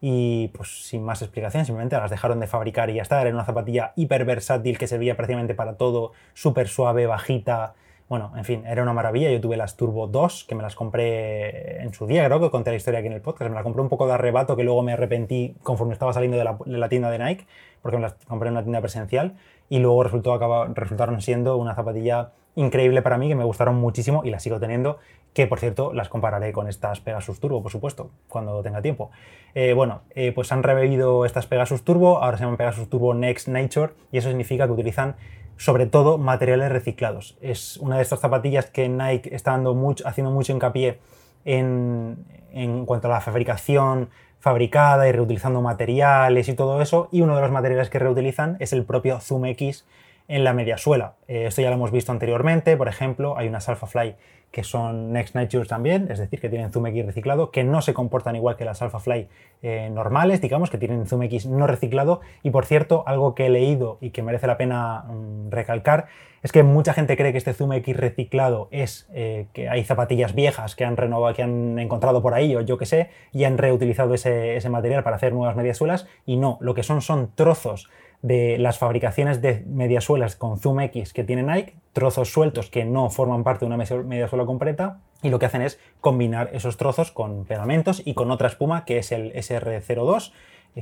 y 0.00 0.48
pues 0.48 0.86
sin 0.86 1.02
más 1.02 1.22
explicación, 1.22 1.64
simplemente 1.64 1.96
las 1.96 2.10
dejaron 2.10 2.40
de 2.40 2.46
fabricar 2.46 2.90
y 2.90 2.94
ya 2.94 3.02
está. 3.02 3.20
Era 3.20 3.30
una 3.30 3.44
zapatilla 3.44 3.92
hiper 3.96 4.24
versátil 4.24 4.78
que 4.78 4.86
servía 4.86 5.16
prácticamente 5.16 5.54
para 5.54 5.76
todo, 5.76 6.12
súper 6.34 6.68
suave, 6.68 7.06
bajita, 7.06 7.74
bueno, 8.08 8.32
en 8.36 8.44
fin, 8.44 8.64
era 8.66 8.82
una 8.82 8.92
maravilla. 8.92 9.30
Yo 9.30 9.40
tuve 9.40 9.56
las 9.56 9.76
Turbo 9.76 10.06
2, 10.06 10.44
que 10.44 10.54
me 10.54 10.62
las 10.62 10.76
compré 10.76 11.82
en 11.82 11.92
su 11.92 12.06
día, 12.06 12.24
creo 12.26 12.40
que 12.40 12.50
conté 12.50 12.70
la 12.70 12.76
historia 12.76 13.00
aquí 13.00 13.08
en 13.08 13.14
el 13.14 13.20
podcast. 13.20 13.48
Me 13.50 13.54
las 13.54 13.64
compré 13.64 13.82
un 13.82 13.88
poco 13.88 14.06
de 14.06 14.12
arrebato, 14.12 14.56
que 14.56 14.62
luego 14.62 14.82
me 14.82 14.92
arrepentí 14.92 15.56
conforme 15.62 15.92
estaba 15.92 16.12
saliendo 16.12 16.36
de 16.36 16.78
la, 16.78 16.88
tienda 16.88 17.10
de 17.10 17.18
Nike, 17.18 17.46
porque 17.82 17.96
me 17.96 18.02
las 18.02 18.14
compré 18.28 18.48
en 18.48 18.54
una 18.54 18.62
tienda 18.62 18.80
presencial. 18.80 19.34
Y 19.68 19.80
luego 19.80 20.04
resultó, 20.04 20.38
resultaron 20.74 21.20
siendo 21.20 21.56
una 21.56 21.74
zapatilla 21.74 22.30
increíble 22.54 23.02
para 23.02 23.18
mí, 23.18 23.28
que 23.28 23.34
me 23.34 23.44
gustaron 23.44 23.74
muchísimo 23.74 24.22
y 24.24 24.30
las 24.30 24.42
sigo 24.44 24.60
teniendo. 24.60 24.98
Que 25.34 25.48
por 25.48 25.58
cierto, 25.58 25.92
las 25.92 26.08
compararé 26.08 26.52
con 26.52 26.68
estas 26.68 27.00
Pegasus 27.00 27.40
Turbo, 27.40 27.60
por 27.60 27.72
supuesto, 27.72 28.10
cuando 28.28 28.62
tenga 28.62 28.82
tiempo. 28.82 29.10
Eh, 29.54 29.72
bueno, 29.72 30.02
eh, 30.14 30.30
pues 30.32 30.52
han 30.52 30.62
revivido 30.62 31.26
estas 31.26 31.46
Pegasus 31.46 31.82
Turbo, 31.82 32.22
ahora 32.22 32.38
se 32.38 32.44
llaman 32.44 32.56
Pegasus 32.56 32.88
Turbo 32.88 33.14
Next 33.14 33.48
Nature, 33.48 33.92
y 34.12 34.18
eso 34.18 34.28
significa 34.28 34.66
que 34.66 34.72
utilizan 34.72 35.16
sobre 35.56 35.86
todo 35.86 36.18
materiales 36.18 36.70
reciclados. 36.70 37.36
Es 37.40 37.76
una 37.78 37.96
de 37.96 38.02
estas 38.02 38.20
zapatillas 38.20 38.66
que 38.66 38.88
Nike 38.88 39.34
está 39.34 39.52
dando 39.52 39.74
mucho, 39.74 40.06
haciendo 40.06 40.30
mucho 40.30 40.52
hincapié 40.52 40.98
en, 41.44 42.24
en 42.52 42.86
cuanto 42.86 43.08
a 43.08 43.10
la 43.10 43.20
fabricación 43.20 44.10
fabricada 44.38 45.08
y 45.08 45.12
reutilizando 45.12 45.60
materiales 45.60 46.48
y 46.48 46.54
todo 46.54 46.80
eso, 46.80 47.08
y 47.10 47.22
uno 47.22 47.34
de 47.34 47.42
los 47.42 47.50
materiales 47.50 47.90
que 47.90 47.98
reutilizan 47.98 48.56
es 48.60 48.72
el 48.72 48.84
propio 48.84 49.18
Zoom 49.20 49.46
X 49.46 49.84
en 50.28 50.44
la 50.44 50.52
media 50.52 50.78
suela. 50.78 51.14
Eh, 51.28 51.46
esto 51.46 51.62
ya 51.62 51.68
lo 51.70 51.76
hemos 51.76 51.90
visto 51.90 52.12
anteriormente, 52.12 52.76
por 52.76 52.88
ejemplo, 52.88 53.36
hay 53.36 53.48
unas 53.48 53.68
Alphafly 53.68 54.16
que 54.50 54.64
son 54.64 55.12
Next 55.12 55.34
Nature 55.34 55.66
también, 55.66 56.08
es 56.10 56.18
decir, 56.18 56.40
que 56.40 56.48
tienen 56.48 56.72
Zoom 56.72 56.86
X 56.86 57.04
reciclado, 57.04 57.50
que 57.50 57.62
no 57.62 57.82
se 57.82 57.92
comportan 57.92 58.36
igual 58.36 58.56
que 58.56 58.64
las 58.64 58.80
Alphafly 58.80 59.28
eh, 59.62 59.90
normales, 59.92 60.40
digamos, 60.40 60.70
que 60.70 60.78
tienen 60.78 61.06
Zoom 61.06 61.24
X 61.24 61.46
no 61.46 61.66
reciclado. 61.66 62.20
Y 62.42 62.50
por 62.50 62.64
cierto, 62.64 63.04
algo 63.06 63.34
que 63.34 63.46
he 63.46 63.50
leído 63.50 63.98
y 64.00 64.10
que 64.10 64.22
merece 64.22 64.46
la 64.46 64.56
pena 64.56 65.04
mm, 65.08 65.50
recalcar 65.50 66.06
es 66.42 66.52
que 66.52 66.62
mucha 66.62 66.94
gente 66.94 67.16
cree 67.16 67.32
que 67.32 67.38
este 67.38 67.52
Zoom 67.52 67.72
X 67.74 67.96
reciclado 67.96 68.68
es 68.70 69.08
eh, 69.12 69.46
que 69.52 69.68
hay 69.68 69.84
zapatillas 69.84 70.34
viejas 70.34 70.76
que 70.76 70.84
han 70.84 70.96
renovado, 70.96 71.34
que 71.34 71.42
han 71.42 71.78
encontrado 71.78 72.22
por 72.22 72.34
ahí 72.34 72.54
o 72.54 72.60
yo 72.60 72.78
que 72.78 72.86
sé, 72.86 73.10
y 73.32 73.44
han 73.44 73.58
reutilizado 73.58 74.14
ese, 74.14 74.56
ese 74.56 74.70
material 74.70 75.02
para 75.02 75.16
hacer 75.16 75.34
nuevas 75.34 75.56
mediasuelas. 75.56 76.06
Y 76.24 76.36
no, 76.36 76.56
lo 76.60 76.72
que 76.72 76.82
son 76.82 77.02
son 77.02 77.30
trozos 77.34 77.90
de 78.26 78.58
las 78.58 78.78
fabricaciones 78.78 79.40
de 79.40 79.62
mediasuelas 79.68 80.34
con 80.34 80.58
Zoom 80.58 80.80
X 80.80 81.12
que 81.12 81.22
tiene 81.22 81.44
Nike, 81.44 81.76
trozos 81.92 82.32
sueltos 82.32 82.70
que 82.70 82.84
no 82.84 83.08
forman 83.08 83.44
parte 83.44 83.64
de 83.64 83.72
una 83.72 83.76
mediasuela 83.76 84.44
completa, 84.44 84.98
y 85.22 85.28
lo 85.28 85.38
que 85.38 85.46
hacen 85.46 85.62
es 85.62 85.78
combinar 86.00 86.50
esos 86.52 86.76
trozos 86.76 87.12
con 87.12 87.44
pegamentos 87.44 88.02
y 88.04 88.14
con 88.14 88.32
otra 88.32 88.48
espuma 88.48 88.84
que 88.84 88.98
es 88.98 89.12
el 89.12 89.32
SR02, 89.32 90.32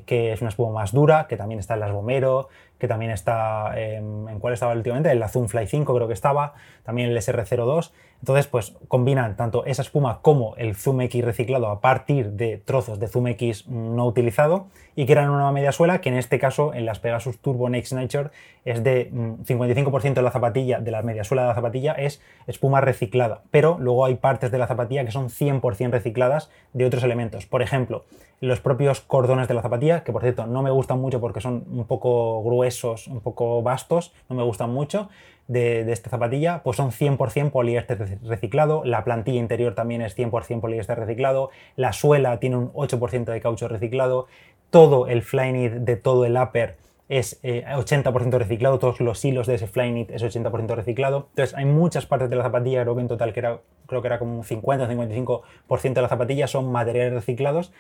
que 0.07 0.33
es 0.33 0.41
una 0.41 0.49
espuma 0.49 0.73
más 0.73 0.93
dura, 0.93 1.27
que 1.29 1.37
también 1.37 1.61
está 1.61 1.75
en 1.75 1.81
las 1.81 1.93
Bomero, 1.93 2.49
que 2.85 2.89
también 2.89 3.13
está, 3.13 3.73
em, 3.81 4.29
¿en 4.29 4.39
cuál 4.39 4.53
estaba 4.53 4.75
últimamente? 4.75 5.11
En 5.11 5.19
la 5.19 5.29
Zoom 5.29 5.49
Fly 5.49 5.67
5 5.67 5.95
creo 5.95 6.07
que 6.07 6.13
estaba, 6.13 6.53
también 6.83 7.09
el 7.09 7.17
SR02. 7.17 7.93
Entonces, 8.21 8.47
pues 8.47 8.75
combinan 8.89 9.37
tanto 9.37 9.65
esa 9.65 9.81
espuma 9.81 10.21
como 10.21 10.55
el 10.57 10.75
Zoom 10.75 11.01
X 11.03 11.25
reciclado 11.25 11.69
a 11.69 11.81
partir 11.81 12.33
de 12.33 12.59
trozos 12.59 12.99
de 12.99 13.09
Zoom 13.09 13.29
X 13.29 13.69
no 13.69 14.07
utilizado 14.07 14.67
y 14.97 15.07
crean 15.07 15.31
una 15.31 15.51
media 15.51 15.73
suela 15.73 16.01
que 16.01 16.11
en 16.11 16.17
este 16.17 16.39
caso 16.39 16.75
en 16.75 16.85
las 16.85 17.01
Pegasus 17.01 17.39
Turbo 17.39 17.69
Next 17.69 17.93
Nature 17.93 18.31
es 18.65 18.85
de 18.85 19.11
55% 19.11 20.11
mm, 20.11 20.15
de 20.15 20.23
la 20.23 20.31
zapatilla, 20.31 20.81
de 20.81 20.91
la 20.91 21.03
media 21.03 21.25
suela 21.25 21.43
de 21.43 21.49
la 21.49 21.55
zapatilla 21.55 21.93
es 21.93 22.23
espuma 22.47 22.81
reciclada, 22.81 23.43
pero 23.51 23.77
luego 23.79 24.05
hay 24.05 24.15
partes 24.15 24.51
de 24.51 24.59
la 24.59 24.67
zapatilla 24.67 25.05
que 25.05 25.11
son 25.11 25.29
100% 25.29 25.91
recicladas 25.91 26.51
de 26.73 26.87
otros 26.87 27.03
elementos. 27.03 27.47
Por 27.47 27.63
ejemplo, 27.63 28.05
los 28.41 28.61
propios 28.61 29.01
cordones 29.01 29.49
de 29.49 29.55
la 29.55 29.63
zapatilla, 29.63 30.05
que 30.05 30.13
por 30.13 30.23
cierto 30.23 30.47
no 30.47 30.63
me 30.63 30.71
gustan 30.71 31.01
mucho 31.01 31.21
porque 31.21 31.41
son 31.41 31.65
un 31.71 31.87
poco 31.87 32.43
gruesos, 32.43 32.74
un 32.83 33.21
poco 33.21 33.63
vastos, 33.63 34.13
no 34.29 34.35
me 34.35 34.43
gustan 34.43 34.71
mucho, 34.71 35.09
de, 35.47 35.93
esta 35.93 36.11
zapatilla, 36.11 36.63
pues 36.63 36.77
son 36.77 36.91
100% 36.91 37.51
poliéster 37.51 38.19
reciclado, 38.25 38.83
la 38.85 39.05
plantilla 39.05 39.39
interior 39.39 39.75
también 39.75 40.03
es 40.03 40.17
100% 40.17 40.61
poliéster 40.61 40.99
reciclado, 40.99 41.51
la 41.77 41.93
suela 41.93 42.41
tiene 42.41 42.57
un 42.57 42.73
8% 42.73 43.25
de 43.25 43.41
caucho 43.41 43.69
reciclado, 43.69 44.27
todo 44.71 45.07
el 45.07 45.23
flyknit 45.23 45.73
de 45.73 45.97
todo 45.97 46.25
el 46.25 46.37
upper 46.37 46.77
es 47.09 47.41
80% 47.43 48.35
eh, 48.35 48.39
reciclado, 48.39 48.79
todos 48.79 49.01
los 49.01 49.23
hilos 49.25 49.47
de 49.47 49.57
ese 49.57 49.67
flyknit 49.67 50.11
es 50.11 50.23
80% 50.23 50.75
reciclado. 50.75 51.29
Entonces 51.31 51.55
hay 51.55 51.67
muchas 51.67 52.07
partes 52.07 52.31
de 52.31 52.37
la 52.37 52.43
zapatilla, 52.43 52.83
creo 52.83 52.95
que 52.95 53.03
en 53.03 53.09
total 53.09 53.33
que 53.35 53.41
era, 53.41 53.61
creo 53.87 54.01
que 54.01 54.09
era 54.09 54.19
como 54.19 54.39
un 54.39 54.43
50 54.45 54.85
o 54.85 54.89
55% 54.89 55.93
de 55.93 56.03
la 56.03 56.09
zapatilla 56.09 56.47
son 56.47 56.73
materiales 56.73 57.13
reciclados 57.13 57.73